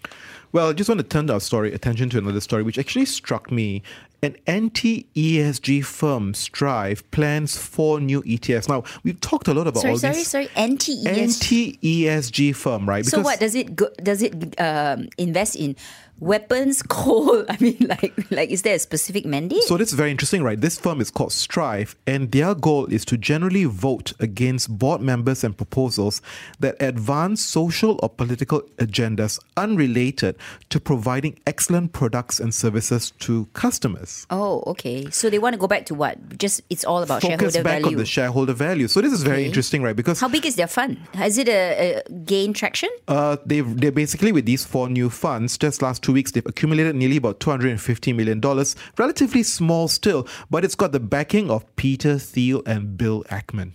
Well, 0.51 0.69
I 0.69 0.73
just 0.73 0.87
want 0.89 0.99
to 0.99 1.03
turn 1.07 1.29
our 1.29 1.39
story 1.41 1.73
attention 1.73 2.09
to 2.11 2.17
another 2.17 2.39
story, 2.39 2.63
which 2.63 2.77
actually 2.79 3.05
struck 3.05 3.51
me. 3.51 3.83
An 4.21 4.36
anti-ESG 4.47 5.84
firm, 5.86 6.34
Strive, 6.34 7.10
plans 7.12 7.58
four 7.58 7.99
new 7.99 8.21
ETFs. 8.23 8.67
Now, 8.67 8.84
we've 9.04 9.19
talked 9.21 9.47
a 9.47 9.54
lot 9.54 9.67
about 9.67 9.82
Sorry, 9.82 9.93
all 9.93 9.99
sorry, 9.99 10.13
these 10.15 10.28
sorry. 10.28 10.49
Anti-ESG. 10.56 11.06
anti-ESG 11.08 12.56
firm, 12.56 12.88
right? 12.88 13.06
So 13.06 13.21
what 13.21 13.39
does 13.39 13.56
it 13.56 13.75
go, 13.75 13.89
does 14.01 14.21
it 14.21 14.60
um, 14.60 15.10
invest 15.17 15.56
in 15.56 15.75
weapons, 16.19 16.82
coal? 16.88 17.45
I 17.49 17.58
mean, 17.60 17.78
like 17.88 18.13
like 18.32 18.49
is 18.49 18.62
there 18.62 18.75
a 18.75 18.80
specific 18.80 19.25
mandate? 19.25 19.63
So 19.63 19.78
this 19.78 19.89
is 19.89 19.95
very 19.95 20.12
interesting, 20.12 20.43
right? 20.43 20.60
This 20.60 20.78
firm 20.80 21.01
is 21.01 21.12
called 21.12 21.32
Strive, 21.32 21.95
and 22.08 22.32
their 22.32 22.56
goal 22.56 22.86
is 22.88 23.06
to 23.06 23.17
generally 23.17 23.65
vote 23.65 24.13
against 24.19 24.69
board 24.78 25.01
members 25.01 25.43
and 25.43 25.56
proposals 25.56 26.21
that 26.60 26.75
advance 26.82 27.43
social 27.43 27.99
or 28.01 28.10
political 28.10 28.62
agendas 28.78 29.39
unrelated 29.58 30.36
to 30.69 30.80
providing 30.80 31.38
excellent 31.47 31.91
products 31.93 32.39
and 32.39 32.54
services 32.54 33.12
to 33.19 33.45
customers. 33.54 34.25
oh, 34.30 34.63
okay. 34.67 35.10
So 35.10 35.30
they 35.30 35.39
want 35.39 35.54
to 35.54 35.60
go 35.60 35.67
back 35.67 35.86
to 35.88 35.95
what? 35.95 36.38
Just 36.38 36.62
it's 36.69 36.84
all 36.86 37.04
about 37.04 37.21
Focus 37.21 37.54
shareholder 37.54 37.63
back 37.63 37.82
value. 37.82 37.97
on 37.97 37.99
the 37.99 38.06
shareholder 38.06 38.54
value. 38.54 38.88
So 38.88 39.01
this 39.01 39.12
is 39.13 39.23
very 39.23 39.36
Okay. 39.39 39.45
interesting, 39.47 39.82
right? 39.84 39.95
Because 39.95 40.19
How 40.19 40.30
big 40.30 40.45
is 40.45 40.56
their 40.56 40.67
fund? 40.67 40.97
Has 41.13 41.38
it 41.38 41.47
a, 41.49 42.01
a 42.08 42.12
gain 42.23 42.54
traction? 42.54 42.89
Uh, 43.08 43.38
they've 43.45 43.80
they 43.80 43.89
basically 43.89 44.32
with 44.32 44.45
these 44.45 44.63
four 44.65 44.89
new 44.89 45.10
funds, 45.10 45.58
just 45.58 45.82
last 45.82 46.04
two 46.05 46.13
weeks, 46.13 46.31
they've 46.31 46.45
accumulated 46.45 46.95
nearly 46.95 47.17
about 47.17 47.39
two 47.39 47.49
hundred 47.49 47.71
and 47.71 47.81
fifty 47.81 48.13
million 48.13 48.39
dollars. 48.39 48.75
Relatively 48.97 49.43
small 49.43 49.87
still, 49.87 50.27
but 50.49 50.63
it's 50.63 50.75
got 50.75 50.91
the 50.91 50.99
backing 50.99 51.49
of 51.49 51.65
Peter 51.75 52.19
Thiel 52.19 52.61
and 52.65 52.97
Bill 52.97 53.23
Ackman. 53.29 53.71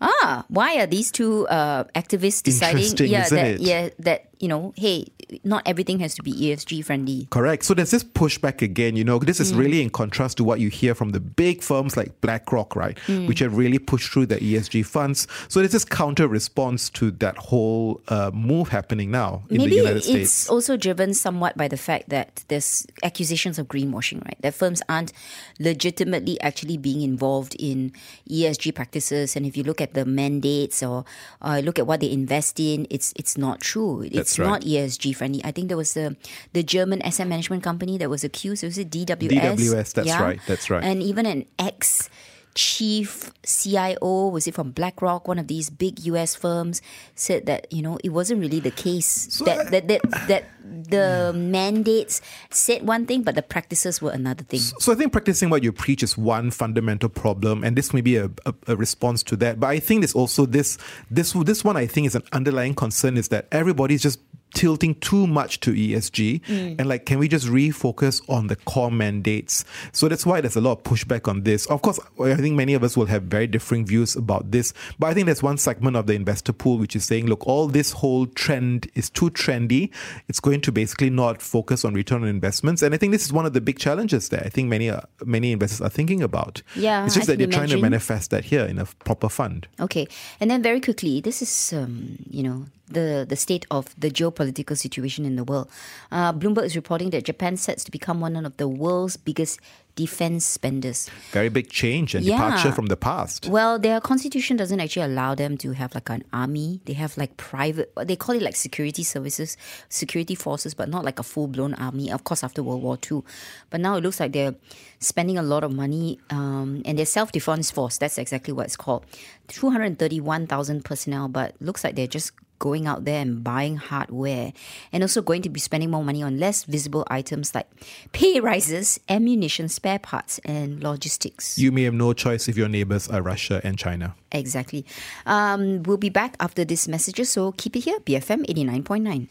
Ah, 0.00 0.44
why 0.48 0.76
are 0.76 0.86
these 0.86 1.10
two 1.10 1.48
uh, 1.48 1.84
activists 1.94 2.42
deciding? 2.42 3.08
Yeah, 3.08 3.28
that 3.28 3.46
it? 3.46 3.60
yeah 3.60 3.88
that 4.00 4.28
you 4.38 4.48
know, 4.48 4.72
hey, 4.76 5.06
not 5.44 5.62
everything 5.66 5.98
has 6.00 6.14
to 6.14 6.22
be 6.22 6.32
ESG 6.32 6.84
friendly. 6.84 7.26
Correct. 7.30 7.64
So 7.64 7.74
there's 7.74 7.90
this 7.90 8.04
pushback 8.04 8.62
again. 8.62 8.96
You 8.96 9.04
know, 9.04 9.18
this 9.18 9.40
is 9.40 9.54
really 9.54 9.82
in 9.82 9.90
contrast 9.90 10.36
to 10.38 10.44
what 10.44 10.60
you 10.60 10.68
hear 10.68 10.94
from 10.94 11.10
the 11.10 11.20
big 11.20 11.62
firms 11.62 11.96
like 11.96 12.20
BlackRock, 12.20 12.76
right, 12.76 12.98
which 13.08 13.40
have 13.40 13.56
really 13.56 13.78
pushed 13.78 14.12
through 14.12 14.26
the 14.26 14.36
ESG 14.36 14.84
funds. 14.84 15.26
So 15.48 15.60
there's 15.60 15.72
this 15.72 15.84
counter 15.84 16.28
response 16.28 16.90
to 16.90 17.10
that 17.12 17.36
whole 17.38 18.00
uh, 18.08 18.30
move 18.32 18.68
happening 18.68 19.10
now 19.10 19.42
in 19.50 19.58
Maybe 19.58 19.70
the 19.70 19.76
United 19.76 20.02
States. 20.04 20.42
it's 20.42 20.50
also 20.50 20.76
driven 20.76 21.14
somewhat 21.14 21.56
by 21.56 21.68
the 21.68 21.76
fact 21.76 22.08
that 22.10 22.44
there's 22.48 22.86
accusations 23.02 23.58
of 23.58 23.66
greenwashing, 23.68 24.24
right? 24.24 24.36
That 24.40 24.54
firms 24.54 24.82
aren't 24.88 25.12
legitimately 25.58 26.40
actually 26.40 26.76
being 26.76 27.02
involved 27.02 27.56
in 27.58 27.92
ESG 28.28 28.74
practices, 28.74 29.36
and 29.36 29.46
if 29.46 29.56
you 29.56 29.62
look 29.62 29.80
at 29.80 29.94
the 29.94 30.04
mandates 30.04 30.82
or 30.82 31.04
uh, 31.42 31.60
look 31.64 31.78
at 31.78 31.86
what 31.86 32.00
they 32.00 32.10
invest 32.10 32.60
in, 32.60 32.86
it's 32.90 33.12
it's 33.16 33.36
not 33.38 33.60
true. 33.60 34.02
It's 34.02 34.25
That's 34.26 34.38
right. 34.38 34.46
not 34.46 34.62
ESG 34.62 35.14
friendly. 35.14 35.40
I 35.44 35.52
think 35.52 35.68
there 35.68 35.76
was 35.76 35.94
the 35.94 36.16
the 36.52 36.62
German 36.62 37.02
asset 37.02 37.28
management 37.28 37.62
company 37.62 37.98
that 37.98 38.10
was 38.10 38.24
accused. 38.24 38.64
It 38.64 38.66
Was 38.66 38.78
it 38.78 38.90
DWS? 38.90 39.30
DWS, 39.30 39.94
that's 39.94 40.18
right, 40.18 40.40
that's 40.46 40.70
right. 40.70 40.82
And 40.82 41.02
even 41.02 41.26
an 41.26 41.46
ex 41.58 42.10
chief 42.56 43.30
CIO, 43.44 44.28
was 44.28 44.48
it 44.48 44.54
from 44.54 44.72
BlackRock, 44.72 45.28
one 45.28 45.38
of 45.38 45.46
these 45.46 45.70
big 45.70 46.00
US 46.06 46.34
firms, 46.34 46.82
said 47.14 47.46
that, 47.46 47.70
you 47.72 47.82
know, 47.82 47.98
it 48.02 48.08
wasn't 48.08 48.40
really 48.40 48.58
the 48.58 48.72
case. 48.72 49.26
that, 49.44 49.68
uh, 49.68 49.70
that, 49.70 49.88
that, 49.88 50.00
that 50.26 50.44
the 50.64 51.32
mandates 51.36 52.20
said 52.50 52.86
one 52.86 53.06
thing, 53.06 53.22
but 53.22 53.34
the 53.34 53.42
practices 53.42 54.00
were 54.02 54.10
another 54.10 54.42
thing. 54.42 54.58
So 54.58 54.90
I 54.90 54.94
think 54.96 55.12
practicing 55.12 55.50
what 55.50 55.62
you 55.62 55.70
preach 55.70 56.02
is 56.02 56.16
one 56.16 56.50
fundamental 56.50 57.08
problem, 57.08 57.62
and 57.62 57.76
this 57.76 57.92
may 57.92 58.00
be 58.00 58.16
a, 58.16 58.30
a, 58.46 58.54
a 58.68 58.76
response 58.76 59.22
to 59.24 59.36
that. 59.36 59.60
But 59.60 59.68
I 59.68 59.78
think 59.78 60.00
there's 60.00 60.14
also 60.14 60.46
this 60.46 60.78
this 61.10 61.32
this 61.32 61.62
one 61.62 61.76
I 61.76 61.86
think 61.86 62.06
is 62.06 62.14
an 62.14 62.22
underlying 62.32 62.74
concern 62.74 63.16
is 63.16 63.28
that 63.28 63.46
everybody's 63.52 64.02
just 64.02 64.18
tilting 64.54 64.94
too 64.96 65.26
much 65.26 65.60
to 65.60 65.72
ESG 65.72 66.40
and 66.78 66.88
like 66.88 67.04
can 67.04 67.18
we 67.18 67.28
just 67.28 67.46
refocus 67.46 68.22
on 68.28 68.46
the 68.46 68.56
core 68.56 68.90
mandates? 68.90 69.64
So 69.92 70.08
that's 70.08 70.24
why 70.24 70.40
there's 70.40 70.56
a 70.56 70.60
lot 70.60 70.72
of 70.72 70.82
pushback 70.82 71.28
on 71.28 71.42
this. 71.42 71.66
Of 71.66 71.82
course 71.82 71.98
I 72.20 72.34
think 72.36 72.56
many 72.56 72.74
of 72.74 72.82
us 72.82 72.96
will 72.96 73.06
have 73.06 73.24
very 73.24 73.46
differing 73.46 73.84
views 73.84 74.16
about 74.16 74.50
this 74.50 74.72
but 74.98 75.08
I 75.08 75.14
think 75.14 75.26
there's 75.26 75.42
one 75.42 75.58
segment 75.58 75.96
of 75.96 76.06
the 76.06 76.14
investor 76.14 76.52
pool 76.52 76.78
which 76.78 76.96
is 76.96 77.04
saying 77.04 77.26
look 77.26 77.46
all 77.46 77.66
this 77.66 77.92
whole 77.92 78.26
trend 78.26 78.90
is 78.94 79.10
too 79.10 79.30
trendy. 79.30 79.90
It's 80.28 80.40
going 80.40 80.60
to 80.62 80.72
basically 80.72 81.10
not 81.10 81.42
focus 81.42 81.84
on 81.84 81.94
return 81.94 82.22
on 82.22 82.28
investments. 82.28 82.82
And 82.82 82.94
I 82.94 82.98
think 82.98 83.12
this 83.12 83.24
is 83.24 83.32
one 83.32 83.46
of 83.46 83.52
the 83.52 83.60
big 83.60 83.78
challenges 83.78 84.28
there 84.28 84.42
I 84.44 84.48
think 84.48 84.68
many 84.68 84.90
uh, 84.90 85.00
many 85.24 85.52
investors 85.52 85.80
are 85.80 85.90
thinking 85.90 86.22
about. 86.22 86.62
Yeah, 86.74 87.04
it's 87.04 87.14
just 87.14 87.28
I 87.28 87.32
that 87.32 87.38
they're 87.38 87.46
can 87.48 87.58
trying 87.58 87.68
to 87.70 87.80
manifest 87.80 88.30
that 88.30 88.44
here 88.44 88.64
in 88.64 88.78
a 88.78 88.86
proper 89.04 89.28
fund. 89.28 89.66
Okay, 89.80 90.06
and 90.40 90.50
then 90.50 90.62
very 90.62 90.80
quickly, 90.80 91.20
this 91.20 91.42
is 91.42 91.72
um, 91.72 92.16
you 92.30 92.42
know 92.42 92.66
the 92.88 93.26
the 93.28 93.36
state 93.36 93.66
of 93.70 93.94
the 93.98 94.10
geopolitical 94.10 94.76
situation 94.76 95.24
in 95.24 95.36
the 95.36 95.44
world. 95.44 95.68
Uh, 96.10 96.32
Bloomberg 96.32 96.64
is 96.64 96.76
reporting 96.76 97.10
that 97.10 97.24
Japan 97.24 97.56
sets 97.56 97.84
to 97.84 97.90
become 97.90 98.20
one 98.20 98.36
of 98.36 98.56
the 98.56 98.68
world's 98.68 99.16
biggest 99.16 99.60
defense 99.96 100.44
spenders. 100.44 101.10
Very 101.32 101.48
big 101.48 101.68
change 101.70 102.14
and 102.14 102.24
Yeah. 102.24 102.36
departure 102.36 102.70
from 102.70 102.86
the 102.86 102.96
past. 102.96 103.48
Well, 103.48 103.78
their 103.78 104.00
constitution 104.00 104.56
doesn't 104.56 104.78
actually 104.78 105.06
allow 105.06 105.34
them 105.34 105.56
to 105.58 105.72
have 105.72 105.94
like 105.94 106.08
an 106.10 106.22
army. 106.32 106.80
They 106.84 106.92
have 106.92 107.16
like 107.16 107.36
private, 107.38 107.90
they 108.04 108.14
call 108.14 108.36
it 108.36 108.42
like 108.42 108.56
security 108.56 109.02
services, 109.02 109.56
security 109.88 110.34
forces, 110.34 110.74
but 110.74 110.88
not 110.88 111.04
like 111.04 111.18
a 111.18 111.22
full 111.22 111.48
blown 111.48 111.74
army. 111.74 112.12
Of 112.12 112.24
course, 112.24 112.44
after 112.44 112.62
World 112.62 112.82
War 112.82 112.98
II, 113.10 113.22
but 113.70 113.80
now 113.80 113.96
it 113.96 114.02
looks 114.04 114.20
like 114.20 114.32
they're 114.32 114.54
spending 115.00 115.38
a 115.38 115.42
lot 115.42 115.64
of 115.64 115.72
money, 115.72 116.18
um, 116.30 116.82
and 116.84 116.98
their 116.98 117.06
self 117.06 117.32
defense 117.32 117.70
force. 117.70 117.96
That's 117.98 118.18
exactly 118.18 118.52
what 118.52 118.66
it's 118.66 118.76
called. 118.76 119.04
Two 119.48 119.70
hundred 119.70 119.98
thirty-one 119.98 120.46
thousand 120.46 120.84
personnel, 120.84 121.28
but 121.28 121.54
looks 121.60 121.82
like 121.84 121.96
they're 121.96 122.06
just 122.06 122.32
going 122.58 122.86
out 122.86 123.04
there 123.04 123.20
and 123.20 123.44
buying 123.44 123.76
hardware 123.76 124.50
and 124.90 125.02
also 125.02 125.20
going 125.20 125.42
to 125.42 125.50
be 125.50 125.60
spending 125.60 125.90
more 125.90 126.02
money 126.02 126.22
on 126.22 126.38
less 126.40 126.64
visible 126.64 127.06
items 127.10 127.54
like 127.54 127.66
pay 128.12 128.40
rises, 128.40 128.98
ammunition, 129.10 129.68
spare 129.86 129.98
parts, 130.00 130.40
and 130.44 130.82
logistics. 130.82 131.56
You 131.58 131.70
may 131.70 131.84
have 131.84 131.94
no 131.94 132.12
choice 132.12 132.48
if 132.48 132.56
your 132.56 132.68
neighbors 132.68 133.06
are 133.06 133.22
Russia 133.22 133.60
and 133.62 133.78
China. 133.78 134.16
Exactly. 134.32 134.84
Um, 135.26 135.84
we'll 135.84 135.96
be 135.96 136.10
back 136.10 136.34
after 136.40 136.64
this 136.64 136.88
messages, 136.88 137.28
so 137.30 137.52
keep 137.52 137.76
it 137.76 137.84
here, 137.84 138.00
BFM 138.00 138.46
89.9. 138.46 139.28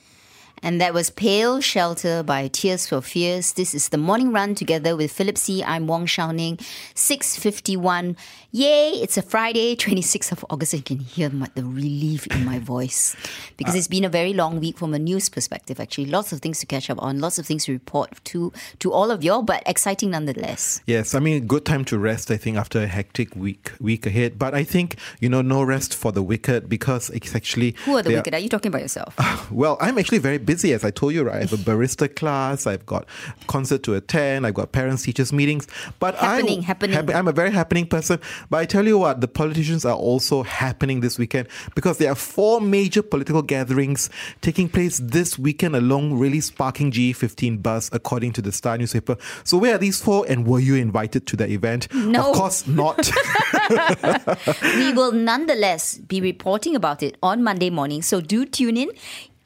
And 0.66 0.82
that 0.82 0.96
was 0.96 1.12
Pale 1.12 1.62
Shelter 1.62 2.24
by 2.24 2.48
Tears 2.48 2.88
for 2.88 3.00
Fears. 3.00 3.54
This 3.54 3.76
is 3.76 3.90
the 3.90 4.00
morning 4.00 4.32
run 4.32 4.56
together 4.56 4.96
with 4.96 5.12
Philip 5.12 5.38
See. 5.38 5.64
I'm 5.64 5.86
Wong 5.86 6.08
Shou 6.08 6.34
Ning. 6.34 6.58
6.51. 6.96 8.18
Yay, 8.52 8.90
it's 8.94 9.16
a 9.16 9.22
Friday, 9.22 9.76
26th 9.76 10.32
of 10.32 10.44
August. 10.50 10.74
You 10.74 10.82
can 10.82 10.98
hear 10.98 11.30
my, 11.30 11.48
the 11.54 11.64
relief 11.64 12.26
in 12.28 12.46
my 12.46 12.58
voice. 12.58 13.16
Because 13.58 13.76
it's 13.76 13.88
been 13.90 14.06
a 14.06 14.10
very 14.10 14.34
long 14.34 14.60
week 14.60 14.80
from 14.80 14.96
a 14.96 14.98
news 14.98 15.30
perspective, 15.30 15.80
actually. 15.80 16.06
Lots 16.06 16.32
of 16.32 16.40
things 16.40 16.62
to 16.62 16.66
catch 16.66 16.90
up 16.90 17.00
on, 17.00 17.20
lots 17.20 17.38
of 17.38 17.46
things 17.46 17.66
to 17.66 17.74
report 17.74 18.12
to, 18.24 18.52
to 18.80 18.92
all 18.92 19.12
of 19.12 19.24
y'all, 19.24 19.44
but 19.44 19.62
exciting 19.68 20.10
nonetheless. 20.10 20.82
Yes, 20.88 21.14
I 21.14 21.20
mean, 21.20 21.46
good 21.46 21.66
time 21.66 21.86
to 21.86 22.00
rest, 22.00 22.32
I 22.32 22.38
think, 22.38 22.58
after 22.58 22.82
a 22.82 22.88
hectic 22.88 23.36
week 23.36 23.74
week 23.80 24.08
ahead. 24.08 24.40
But 24.40 24.56
I 24.56 24.64
think, 24.64 24.96
you 25.20 25.30
know, 25.30 25.44
no 25.44 25.62
rest 25.62 25.94
for 25.94 26.12
the 26.12 26.24
wicked 26.24 26.68
because 26.68 27.12
it's 27.12 27.36
actually. 27.36 27.76
Who 27.86 27.98
are 27.98 28.02
the 28.02 28.14
wicked? 28.14 28.34
Are 28.34 28.40
you 28.40 28.50
talking 28.50 28.70
about 28.70 28.82
yourself? 28.82 29.16
Well, 29.52 29.78
I'm 29.80 30.00
actually 30.00 30.18
very 30.18 30.40
busy, 30.40 30.55
as 30.64 30.84
I 30.86 30.92
told 30.92 31.14
you, 31.14 31.24
right? 31.24 31.38
I 31.38 31.40
have 31.40 31.54
a 31.54 31.58
barista 31.58 32.14
class, 32.14 32.68
I've 32.68 32.86
got 32.86 33.06
concert 33.48 33.84
to 33.84 33.96
attend, 33.96 34.46
I've 34.48 34.54
got 34.54 34.72
parents 34.72 35.04
teachers 35.04 35.34
meetings. 35.34 35.68
But 36.00 36.16
Happening, 36.16 36.60
I, 36.60 36.64
happening. 36.64 37.16
I'm 37.16 37.28
a 37.28 37.32
very 37.32 37.52
happening 37.52 37.88
person. 37.88 38.20
But 38.50 38.58
I 38.58 38.66
tell 38.66 38.86
you 38.86 38.98
what, 38.98 39.22
the 39.22 39.28
politicians 39.28 39.86
are 39.86 39.96
also 39.96 40.44
happening 40.44 41.02
this 41.02 41.18
weekend 41.18 41.48
because 41.76 41.98
there 41.98 42.12
are 42.12 42.16
four 42.16 42.62
major 42.62 43.02
political 43.02 43.42
gatherings 43.42 44.10
taking 44.42 44.70
place 44.70 45.00
this 45.04 45.38
weekend 45.38 45.76
along, 45.76 46.14
really 46.18 46.42
sparking 46.42 46.92
G15 46.92 47.62
buzz, 47.62 47.90
according 47.94 48.34
to 48.34 48.42
the 48.42 48.52
Star 48.52 48.78
newspaper. 48.78 49.18
So 49.44 49.58
where 49.58 49.76
are 49.76 49.78
these 49.78 50.02
four, 50.02 50.26
and 50.28 50.48
were 50.48 50.60
you 50.60 50.76
invited 50.76 51.28
to 51.28 51.36
the 51.36 51.50
event? 51.50 51.94
No. 51.94 52.32
of 52.32 52.36
course 52.38 52.68
not. 52.68 53.12
we 54.62 54.94
will 54.94 55.12
nonetheless 55.12 55.98
be 55.98 56.22
reporting 56.22 56.76
about 56.76 57.04
it 57.04 57.18
on 57.22 57.44
Monday 57.44 57.70
morning. 57.70 58.02
So 58.02 58.22
do 58.22 58.46
tune 58.46 58.78
in. 58.78 58.90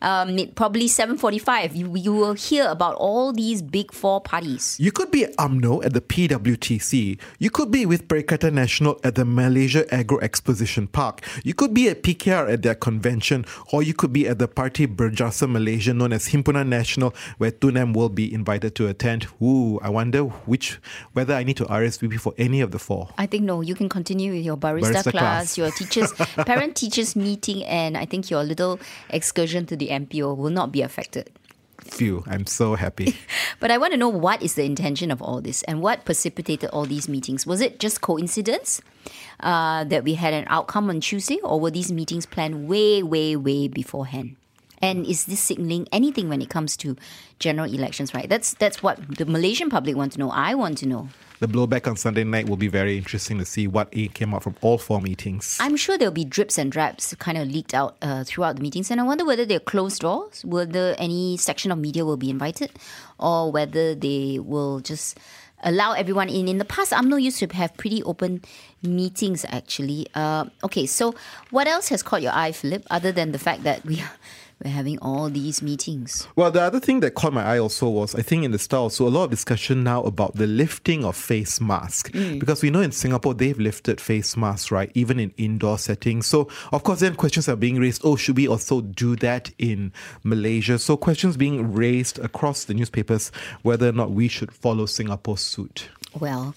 Um, 0.01 0.38
probably 0.55 0.88
7.45. 0.88 1.75
You, 1.75 1.95
you 1.95 2.13
will 2.13 2.33
hear 2.33 2.67
about 2.67 2.95
all 2.95 3.33
these 3.33 3.62
big 3.62 3.93
four 3.93 4.21
parties. 4.21 4.77
You 4.79 4.91
could 4.91 5.12
be 5.12 5.25
at 5.25 5.35
UMNO 5.38 5.83
at 5.83 5.93
the 5.93 6.01
PWTC. 6.01 7.19
You 7.39 7.49
could 7.49 7.71
be 7.71 7.85
with 7.85 8.07
Perikatan 8.07 8.53
Nasional 8.53 8.99
at 9.03 9.15
the 9.15 9.25
Malaysia 9.25 9.91
Agro 9.93 10.19
Exposition 10.19 10.88
Park. 10.88 11.21
You 11.43 11.53
could 11.53 11.73
be 11.73 11.89
at 11.89 12.03
PKR 12.03 12.51
at 12.51 12.62
their 12.62 12.75
convention, 12.75 13.45
or 13.73 13.83
you 13.83 13.93
could 13.93 14.13
be 14.13 14.27
at 14.27 14.39
the 14.39 14.47
Party 14.47 14.88
Berjasa 14.88 15.49
Malaysia 15.49 15.93
known 15.93 16.13
as 16.13 16.29
Himpunan 16.29 16.67
National, 16.67 17.13
where 17.38 17.51
Tun 17.51 17.77
M 17.77 17.93
will 17.93 18.09
be 18.09 18.33
invited 18.33 18.75
to 18.75 18.88
attend. 18.88 19.27
Ooh, 19.41 19.79
I 19.81 19.89
wonder 19.89 20.23
which 20.23 20.79
whether 21.13 21.33
I 21.33 21.43
need 21.43 21.57
to 21.57 21.65
RSVP 21.65 22.19
for 22.19 22.33
any 22.38 22.62
of 22.62 22.71
the 22.71 22.79
four. 22.79 23.09
I 23.17 23.25
think 23.25 23.43
no, 23.43 23.62
you 23.62 23.75
can 23.75 23.89
continue 23.89 24.33
with 24.33 24.45
your 24.45 24.57
barista, 24.57 25.03
Barista 25.03 25.12
class, 25.12 25.55
class. 25.55 25.57
your 25.57 25.71
teachers, 25.71 26.13
parent 26.45 26.75
teachers 26.75 27.15
meeting, 27.15 27.63
and 27.65 27.97
I 27.97 28.05
think 28.05 28.29
your 28.29 28.43
little 28.43 28.79
excursion 29.09 29.65
to 29.67 29.75
the 29.75 29.88
MPO 29.89 30.38
will 30.38 30.49
not 30.49 30.71
be 30.71 30.82
affected. 30.82 31.32
Phew, 31.84 32.23
I'm 32.28 32.45
so 32.45 32.75
happy. 32.75 33.15
But 33.60 33.71
I 33.71 33.78
want 33.78 33.91
to 33.91 33.97
know 33.97 34.10
what 34.10 34.41
is 34.41 34.56
the 34.56 34.63
intention 34.63 35.12
of 35.12 35.21
all 35.21 35.41
this 35.41 35.63
and 35.63 35.82
what 35.82 36.06
precipitated 36.06 36.69
all 36.71 36.86
these 36.86 37.10
meetings. 37.10 37.45
Was 37.45 37.60
it 37.60 37.80
just 37.80 37.99
coincidence 37.99 38.82
uh, 39.41 39.84
that 39.86 40.04
we 40.04 40.13
had 40.13 40.34
an 40.34 40.45
outcome 40.47 40.89
on 40.89 41.02
Tuesday, 41.02 41.39
or 41.43 41.60
were 41.60 41.71
these 41.71 41.91
meetings 41.91 42.25
planned 42.25 42.69
way, 42.69 43.04
way, 43.04 43.36
way 43.36 43.67
beforehand? 43.67 44.38
And 44.81 45.05
is 45.05 45.25
this 45.25 45.39
signaling 45.39 45.87
anything 45.91 46.29
when 46.29 46.41
it 46.41 46.49
comes 46.49 46.77
to 46.77 46.95
general 47.39 47.71
elections? 47.71 48.13
Right, 48.13 48.29
that's 48.29 48.53
that's 48.55 48.81
what 48.81 48.99
the 49.17 49.25
Malaysian 49.25 49.69
public 49.69 49.95
want 49.95 50.13
to 50.13 50.19
know. 50.19 50.31
I 50.31 50.55
want 50.55 50.77
to 50.79 50.85
know. 50.87 51.09
the 51.39 51.47
blowback 51.47 51.87
on 51.87 51.95
Sunday 51.95 52.23
night 52.23 52.49
will 52.49 52.57
be 52.57 52.67
very 52.67 52.97
interesting 52.97 53.39
to 53.39 53.45
see 53.45 53.65
what 53.67 53.91
came 54.13 54.33
out 54.33 54.43
from 54.43 54.55
all 54.61 54.77
four 54.77 54.99
meetings. 55.01 55.57
I'm 55.59 55.77
sure 55.77 55.97
there'll 55.97 56.13
be 56.13 56.25
drips 56.25 56.57
and 56.57 56.71
drabs 56.71 57.15
kind 57.15 57.37
of 57.37 57.47
leaked 57.47 57.73
out 57.73 57.95
uh, 58.01 58.23
throughout 58.25 58.57
the 58.57 58.61
meetings, 58.61 58.91
and 58.91 58.99
I 58.99 59.03
wonder 59.03 59.25
whether 59.25 59.45
they're 59.45 59.59
closed 59.59 60.01
doors, 60.01 60.43
whether 60.43 60.95
any 60.97 61.37
section 61.37 61.71
of 61.71 61.79
media 61.79 62.03
will 62.05 62.17
be 62.17 62.29
invited, 62.29 62.71
or 63.17 63.51
whether 63.51 63.95
they 63.95 64.39
will 64.39 64.81
just 64.81 65.17
allow 65.63 65.93
everyone 65.93 66.29
in. 66.29 66.47
In 66.47 66.57
the 66.57 66.65
past, 66.65 66.93
I'm 66.93 67.05
UMNO 67.09 67.21
used 67.21 67.39
to 67.39 67.47
have 67.55 67.75
pretty 67.77 68.03
open 68.03 68.41
meetings, 68.83 69.45
actually. 69.49 70.07
Uh, 70.15 70.45
okay, 70.63 70.85
so 70.85 71.15
what 71.51 71.67
else 71.67 71.89
has 71.89 72.03
caught 72.03 72.21
your 72.21 72.33
eye, 72.33 72.51
Philip, 72.51 72.85
other 72.89 73.11
than 73.11 73.31
the 73.31 73.39
fact 73.39 73.63
that 73.63 73.85
we 73.85 74.01
are 74.01 74.11
we're 74.63 74.72
having 74.72 75.00
all 75.00 75.30
these 75.30 75.62
meetings? 75.62 76.28
Well, 76.36 76.52
the 76.52 76.62
other 76.62 76.80
thing 76.80 77.00
that 77.00 77.15
caught 77.15 77.34
my 77.34 77.43
eye 77.43 77.60
also 77.60 77.88
was, 77.89 78.15
I 78.15 78.22
think 78.22 78.43
in 78.43 78.52
the 78.52 78.60
style, 78.60 78.89
so 78.89 79.08
a 79.08 79.10
lot 79.10 79.26
of 79.26 79.30
discussion 79.30 79.84
now 79.84 80.04
about 80.04 80.36
the 80.36 80.48
lifting 80.48 81.06
of 81.06 81.15
face 81.15 81.62
mask. 81.62 82.12
Because 82.12 82.62
we 82.62 82.69
know 82.69 82.82
in 82.82 82.91
Singapore, 82.91 83.34
they've 83.34 83.58
lifted 83.58 84.02
face 84.02 84.36
masks, 84.36 84.72
right? 84.72 84.91
Even 84.95 85.19
in 85.19 85.34
indoor 85.38 85.78
settings. 85.78 86.28
So, 86.28 86.50
of 86.72 86.84
course, 86.84 87.00
then 87.00 87.15
questions 87.15 87.48
are 87.48 87.56
being 87.56 87.80
raised. 87.80 88.02
Oh, 88.04 88.15
should 88.15 88.38
we 88.38 88.48
also 88.48 88.82
do 88.82 89.15
that 89.17 89.52
in 89.58 89.93
Malaysia? 90.24 90.78
So, 90.78 90.98
questions 90.98 91.38
being 91.38 91.74
raised 91.74 92.19
across 92.19 92.65
the 92.65 92.74
newspapers 92.74 93.32
whether 93.62 93.89
or 93.89 93.93
not 93.93 94.12
we 94.12 94.28
should 94.28 94.52
follow 94.52 94.86
Singapore's 94.86 95.41
suit. 95.41 95.89
Well, 96.19 96.56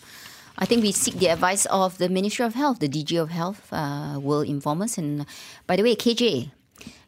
I 0.59 0.65
think 0.65 0.83
we 0.83 0.93
seek 0.93 1.15
the 1.15 1.29
advice 1.29 1.67
of 1.67 1.99
the 1.99 2.09
Ministry 2.09 2.45
of 2.45 2.55
Health. 2.55 2.79
The 2.79 2.89
DG 2.89 3.21
of 3.21 3.31
Health 3.31 3.73
uh, 3.73 4.19
will 4.21 4.43
inform 4.43 4.83
us. 4.83 4.99
And 4.99 5.27
by 5.67 5.77
the 5.77 5.83
way, 5.83 5.97
KJ 5.97 6.51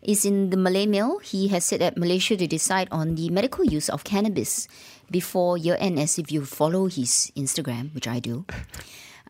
is 0.05 0.25
in 0.25 0.51
the 0.51 0.57
Malay 0.57 0.87
Mail. 0.87 1.19
He 1.19 1.49
has 1.49 1.65
said 1.65 1.81
that 1.81 1.97
Malaysia 1.97 2.37
to 2.37 2.47
decide 2.47 2.89
on 2.91 3.15
the 3.15 3.31
medical 3.31 3.65
use 3.65 3.89
of 3.89 4.05
cannabis 4.05 4.69
before 5.11 5.59
year 5.59 5.77
end, 5.81 5.99
as 5.99 6.19
if 6.19 6.31
you 6.31 6.45
follow 6.45 6.87
his 6.87 7.33
Instagram, 7.37 7.95
which 7.95 8.07
I 8.09 8.21
do. 8.21 8.45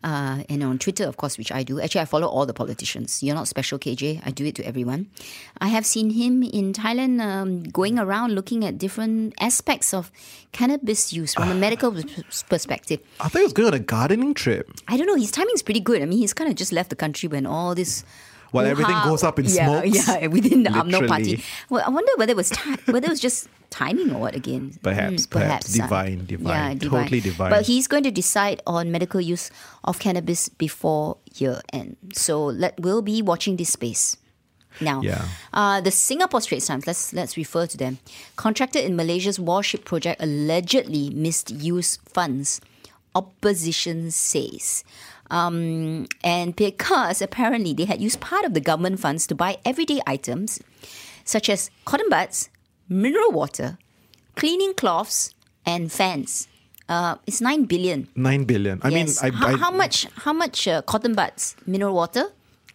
Uh, 0.03 0.43
and 0.49 0.61
on 0.61 0.77
Twitter, 0.77 1.05
of 1.05 1.17
course, 1.17 1.35
which 1.35 1.51
I 1.51 1.63
do. 1.63 1.81
Actually, 1.81 2.01
I 2.01 2.05
follow 2.05 2.27
all 2.27 2.45
the 2.45 2.53
politicians. 2.53 3.23
You're 3.23 3.33
not 3.33 3.47
special, 3.47 3.79
KJ. 3.79 4.21
I 4.23 4.29
do 4.29 4.45
it 4.45 4.53
to 4.55 4.63
everyone. 4.63 5.09
I 5.57 5.69
have 5.69 5.83
seen 5.83 6.11
him 6.11 6.43
in 6.43 6.73
Thailand 6.73 7.19
um, 7.21 7.63
going 7.63 7.97
around 7.97 8.33
looking 8.33 8.63
at 8.63 8.77
different 8.77 9.33
aspects 9.39 9.95
of 9.95 10.11
cannabis 10.51 11.11
use 11.11 11.33
from 11.33 11.49
a 11.49 11.55
medical 11.65 11.91
pers- 11.91 12.43
perspective. 12.43 12.99
I 13.19 13.29
think 13.29 13.39
he 13.39 13.43
was 13.45 13.53
going 13.53 13.69
on 13.69 13.73
a 13.73 13.79
gardening 13.79 14.35
trip. 14.35 14.69
I 14.87 14.95
don't 14.95 15.07
know. 15.07 15.15
His 15.15 15.31
timing's 15.31 15.63
pretty 15.63 15.79
good. 15.79 16.03
I 16.03 16.05
mean, 16.05 16.19
he's 16.19 16.33
kind 16.33 16.51
of 16.51 16.55
just 16.55 16.71
left 16.71 16.91
the 16.91 16.95
country 16.95 17.27
when 17.27 17.47
all 17.47 17.73
this. 17.73 18.03
While 18.55 18.65
everything 18.65 18.95
goes 19.03 19.23
up 19.23 19.37
in 19.39 19.47
smoke, 19.47 19.85
yeah, 19.85 20.01
smokes? 20.01 20.21
Yeah, 20.21 20.27
within 20.37 20.63
the 20.63 20.69
UMNO 20.71 21.07
party. 21.07 21.43
Well, 21.69 21.83
I 21.85 21.89
wonder 21.89 22.11
whether 22.17 22.31
it 22.31 22.37
was 22.37 22.49
ti- 22.49 22.79
whether 22.91 23.05
it 23.07 23.09
was 23.09 23.19
just 23.19 23.47
timing 23.69 24.13
or 24.15 24.19
what 24.21 24.35
again. 24.35 24.73
Perhaps, 24.81 25.27
Mm, 25.27 25.29
perhaps. 25.29 25.79
uh, 25.79 25.83
Divine, 25.83 26.25
divine. 26.25 26.47
Yeah, 26.53 26.73
divine. 26.75 27.03
Totally 27.03 27.19
divine. 27.21 27.49
But 27.51 27.65
he's 27.67 27.87
going 27.87 28.03
to 28.03 28.11
decide 28.11 28.61
on 28.65 28.91
medical 28.91 29.19
use 29.21 29.51
of 29.83 29.99
cannabis 29.99 30.47
before 30.49 31.17
year 31.35 31.61
end. 31.73 31.97
So 32.13 32.43
let 32.45 32.79
we'll 32.79 33.01
be 33.01 33.21
watching 33.21 33.57
this 33.57 33.69
space. 33.73 34.17
Now, 34.81 34.99
Yeah. 35.01 35.23
uh, 35.53 35.79
the 35.79 35.91
Singapore 35.91 36.41
Straits 36.41 36.67
Times, 36.67 36.85
let's 36.85 37.13
let's 37.13 37.37
refer 37.37 37.65
to 37.67 37.77
them. 37.77 37.99
Contracted 38.35 38.83
in 38.83 38.95
Malaysia's 38.95 39.39
warship 39.39 39.85
project 39.85 40.21
allegedly 40.21 41.09
misused 41.15 41.99
funds. 42.11 42.59
Opposition 43.15 44.11
says. 44.11 44.83
Um, 45.31 46.07
and 46.23 46.55
because 46.55 47.21
apparently 47.21 47.73
they 47.73 47.85
had 47.85 48.01
used 48.01 48.19
part 48.19 48.45
of 48.45 48.53
the 48.53 48.61
government 48.61 48.99
funds 48.99 49.25
to 49.27 49.35
buy 49.35 49.57
everyday 49.65 50.01
items 50.05 50.61
such 51.23 51.49
as 51.49 51.71
cotton 51.85 52.09
buds, 52.09 52.49
mineral 52.87 53.31
water, 53.31 53.77
cleaning 54.35 54.73
cloths, 54.75 55.33
and 55.65 55.91
fans. 55.91 56.47
Uh, 56.87 57.15
it's 57.25 57.41
nine 57.41 57.65
billion. 57.65 58.07
Nine 58.15 58.43
billion. 58.43 58.79
I 58.83 58.89
yes. 58.89 59.23
mean, 59.23 59.33
I, 59.33 59.35
how, 59.35 59.47
I, 59.47 59.57
how 59.57 59.71
much? 59.71 60.07
How 60.17 60.33
much 60.33 60.67
uh, 60.67 60.83
cotton 60.83 61.15
buds, 61.15 61.55
mineral 61.65 61.95
water, 61.95 62.25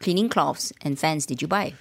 cleaning 0.00 0.28
cloths, 0.28 0.72
and 0.82 0.98
fans 0.98 1.26
did 1.26 1.40
you 1.40 1.46
buy? 1.46 1.74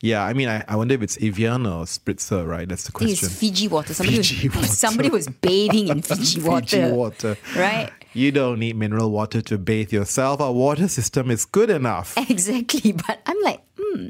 Yeah, 0.00 0.24
I 0.24 0.34
mean, 0.34 0.48
I, 0.48 0.62
I 0.68 0.76
wonder 0.76 0.94
if 0.94 1.02
it's 1.02 1.16
Evian 1.22 1.66
or 1.66 1.84
Spritzer, 1.84 2.46
right? 2.46 2.68
That's 2.68 2.84
the 2.84 2.92
question. 2.92 3.28
it's 3.28 3.38
Fiji 3.38 3.68
water. 3.68 3.94
Somebody, 3.94 4.18
Fiji 4.18 4.48
was, 4.48 4.56
water. 4.56 4.68
somebody 4.68 5.10
was 5.10 5.26
bathing 5.28 5.88
in 5.88 6.02
Fiji 6.02 6.40
water. 6.42 6.66
Fiji 6.66 6.92
water. 6.92 7.36
Right? 7.56 7.90
You 8.16 8.32
don't 8.32 8.58
need 8.58 8.76
mineral 8.76 9.10
water 9.10 9.42
to 9.42 9.58
bathe 9.58 9.92
yourself. 9.92 10.40
Our 10.40 10.52
water 10.52 10.88
system 10.88 11.30
is 11.30 11.44
good 11.44 11.68
enough. 11.68 12.16
Exactly. 12.30 12.92
But 12.92 13.20
I'm 13.26 13.36
like, 13.42 13.60
hmm. 13.78 14.08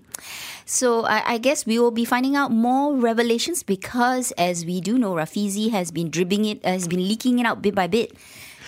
So 0.64 1.04
I, 1.04 1.34
I 1.34 1.38
guess 1.38 1.66
we 1.66 1.78
will 1.78 1.90
be 1.90 2.04
finding 2.04 2.36
out 2.36 2.50
more 2.50 2.94
revelations 2.94 3.62
because, 3.62 4.32
as 4.38 4.64
we 4.64 4.80
do 4.80 4.96
know, 4.98 5.14
Rafizi 5.14 5.70
has 5.70 5.90
been 5.90 6.10
dribbling 6.10 6.44
it, 6.44 6.64
has 6.64 6.86
been 6.86 7.06
leaking 7.06 7.38
it 7.38 7.46
out 7.46 7.62
bit 7.62 7.74
by 7.74 7.86
bit. 7.86 8.12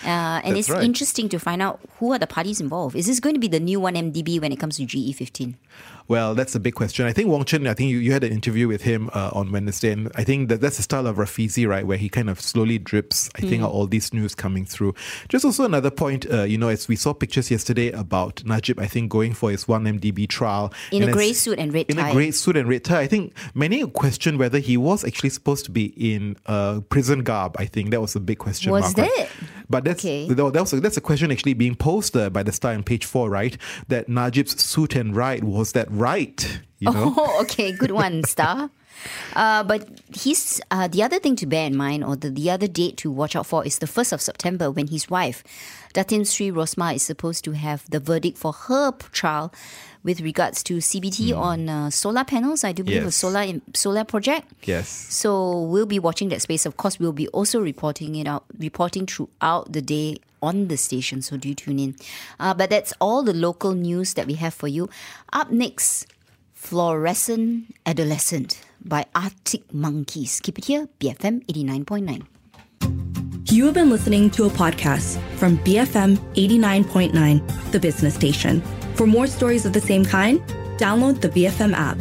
Uh, 0.03 0.39
and 0.43 0.55
That's 0.55 0.67
it's 0.67 0.69
right. 0.69 0.83
interesting 0.83 1.27
to 1.29 1.39
find 1.39 1.61
out 1.61 1.79
who 1.99 2.13
are 2.13 2.19
the 2.19 2.27
parties 2.27 2.61
involved. 2.61 2.95
Is 2.95 3.07
this 3.07 3.19
going 3.19 3.35
to 3.35 3.39
be 3.39 3.49
the 3.49 3.59
new 3.59 3.79
1MDB 3.79 4.39
when 4.41 4.51
it 4.51 4.59
comes 4.59 4.77
to 4.77 4.83
E 4.83 5.13
GE15? 5.13 5.55
Well, 6.09 6.33
that's 6.33 6.55
a 6.55 6.59
big 6.59 6.73
question. 6.73 7.05
I 7.05 7.13
think 7.13 7.29
Wong 7.29 7.45
Chen, 7.45 7.67
I 7.67 7.75
think 7.75 7.91
you, 7.91 7.99
you 7.99 8.11
had 8.11 8.23
an 8.23 8.31
interview 8.33 8.67
with 8.67 8.81
him 8.81 9.11
uh, 9.13 9.29
on 9.31 9.51
Wednesday, 9.51 9.91
and 9.91 10.11
I 10.15 10.23
think 10.23 10.49
that 10.49 10.59
that's 10.59 10.77
the 10.77 10.83
style 10.83 11.05
of 11.05 11.17
Rafizi, 11.17 11.67
right, 11.67 11.85
where 11.85 11.99
he 11.99 12.09
kind 12.09 12.31
of 12.31 12.41
slowly 12.41 12.79
drips, 12.79 13.29
I 13.35 13.41
think, 13.41 13.61
out 13.61 13.71
all 13.71 13.85
these 13.85 14.11
news 14.11 14.33
coming 14.33 14.65
through. 14.65 14.95
Just 15.29 15.45
also 15.45 15.65
another 15.65 15.91
point, 15.91 16.25
uh, 16.31 16.43
you 16.43 16.57
know, 16.57 16.67
as 16.67 16.87
we 16.87 16.95
saw 16.95 17.13
pictures 17.13 17.51
yesterday 17.51 17.91
about 17.91 18.43
Najib, 18.43 18.79
I 18.79 18.87
think, 18.87 19.11
going 19.11 19.33
for 19.35 19.51
his 19.51 19.65
1MDB 19.65 20.27
trial. 20.27 20.73
In 20.91 21.03
a 21.03 21.11
grey 21.11 21.31
suit 21.31 21.59
and 21.59 21.71
red 21.71 21.85
in 21.89 21.97
tie. 21.97 22.05
In 22.05 22.09
a 22.09 22.13
grey 22.13 22.31
suit 22.31 22.57
and 22.57 22.67
red 22.67 22.83
tie. 22.83 23.01
I 23.01 23.07
think 23.07 23.33
many 23.53 23.85
question 23.87 24.39
whether 24.39 24.57
he 24.57 24.77
was 24.77 25.03
actually 25.03 25.29
supposed 25.29 25.65
to 25.65 25.71
be 25.71 25.93
in 25.95 26.37
uh, 26.47 26.81
prison 26.89 27.21
garb. 27.23 27.55
I 27.59 27.65
think 27.65 27.91
that 27.91 28.01
was 28.01 28.15
a 28.15 28.19
big 28.19 28.39
question 28.39 28.71
Was 28.71 28.97
mark. 28.97 29.07
right? 29.09 29.17
that? 29.17 29.29
But 29.69 29.83
that's 29.83 30.03
Okay. 30.03 30.27
that 30.27 30.53
was 30.53 30.73
a, 30.73 30.79
that's 30.79 30.97
a 30.97 31.01
question 31.01 31.31
actually 31.31 31.53
being 31.53 31.75
posed 31.75 32.17
uh, 32.17 32.31
by 32.31 32.41
the 32.41 32.51
Star 32.51 32.73
on 32.73 32.81
page 32.81 33.05
four, 33.05 33.29
right? 33.29 33.55
That 33.87 34.09
Najib's 34.09 34.59
suit 34.59 34.95
and 34.95 35.15
right 35.15 35.43
was 35.43 35.73
that 35.73 35.87
right? 35.99 36.61
You 36.79 36.91
know. 36.91 37.13
Oh, 37.17 37.41
okay, 37.41 37.71
good 37.71 37.91
one, 37.91 38.23
Star. 38.23 38.69
Uh, 39.33 39.63
but 39.63 39.87
he's 40.13 40.59
uh, 40.71 40.87
the 40.87 41.03
other 41.03 41.19
thing 41.19 41.35
to 41.37 41.45
bear 41.45 41.65
in 41.65 41.75
mind, 41.75 42.03
or 42.03 42.15
the, 42.15 42.29
the 42.29 42.49
other 42.49 42.67
date 42.67 42.97
to 42.97 43.11
watch 43.11 43.35
out 43.35 43.45
for, 43.45 43.65
is 43.65 43.79
the 43.79 43.87
first 43.87 44.11
of 44.11 44.21
September 44.21 44.71
when 44.71 44.87
his 44.87 45.09
wife, 45.09 45.43
Datin 45.93 46.25
Sri 46.25 46.51
Rosmah, 46.51 46.95
is 46.95 47.03
supposed 47.03 47.43
to 47.45 47.51
have 47.51 47.89
the 47.89 47.99
verdict 47.99 48.37
for 48.37 48.51
her 48.51 48.91
trial 49.11 49.53
with 50.03 50.21
regards 50.21 50.63
to 50.63 50.77
CBT 50.77 51.35
on 51.35 51.69
uh, 51.69 51.89
solar 51.89 52.23
panels. 52.23 52.63
I 52.63 52.71
do 52.71 52.83
believe 52.83 53.01
a. 53.01 53.05
Yes. 53.05 53.15
solar 53.15 53.45
solar 53.73 54.03
project. 54.03 54.47
Yes. 54.63 54.89
So 54.89 55.61
we'll 55.61 55.85
be 55.85 55.99
watching 55.99 56.29
that 56.29 56.41
space. 56.41 56.65
Of 56.65 56.77
course, 56.77 56.99
we'll 56.99 57.13
be 57.13 57.27
also 57.29 57.59
reporting 57.61 58.15
it 58.15 58.27
out, 58.27 58.45
reporting 58.57 59.05
throughout 59.05 59.71
the 59.71 59.81
day 59.81 60.17
on 60.41 60.67
the 60.67 60.77
station. 60.77 61.21
So 61.21 61.37
do 61.37 61.53
tune 61.53 61.79
in. 61.79 61.95
Uh, 62.39 62.53
but 62.53 62.69
that's 62.69 62.93
all 62.99 63.23
the 63.23 63.33
local 63.33 63.73
news 63.73 64.13
that 64.15 64.27
we 64.27 64.35
have 64.35 64.53
for 64.53 64.67
you. 64.67 64.89
Up 65.33 65.51
next, 65.51 66.07
Fluorescent 66.53 67.75
Adolescent 67.85 68.61
by 68.83 69.05
Arctic 69.15 69.73
Monkeys. 69.73 70.39
Keep 70.41 70.59
it 70.59 70.65
here, 70.65 70.87
BFM 70.99 71.45
89.9. 71.45 72.25
You 73.51 73.65
have 73.65 73.73
been 73.73 73.89
listening 73.89 74.29
to 74.31 74.45
a 74.45 74.49
podcast 74.49 75.19
from 75.37 75.57
BFM 75.59 76.17
89.9, 76.35 77.71
the 77.71 77.79
business 77.79 78.13
station. 78.13 78.61
For 78.93 79.07
more 79.07 79.25
stories 79.25 79.65
of 79.65 79.73
the 79.73 79.81
same 79.81 80.05
kind, 80.05 80.39
download 80.77 81.21
the 81.21 81.29
BFM 81.29 81.73
app. 81.73 81.97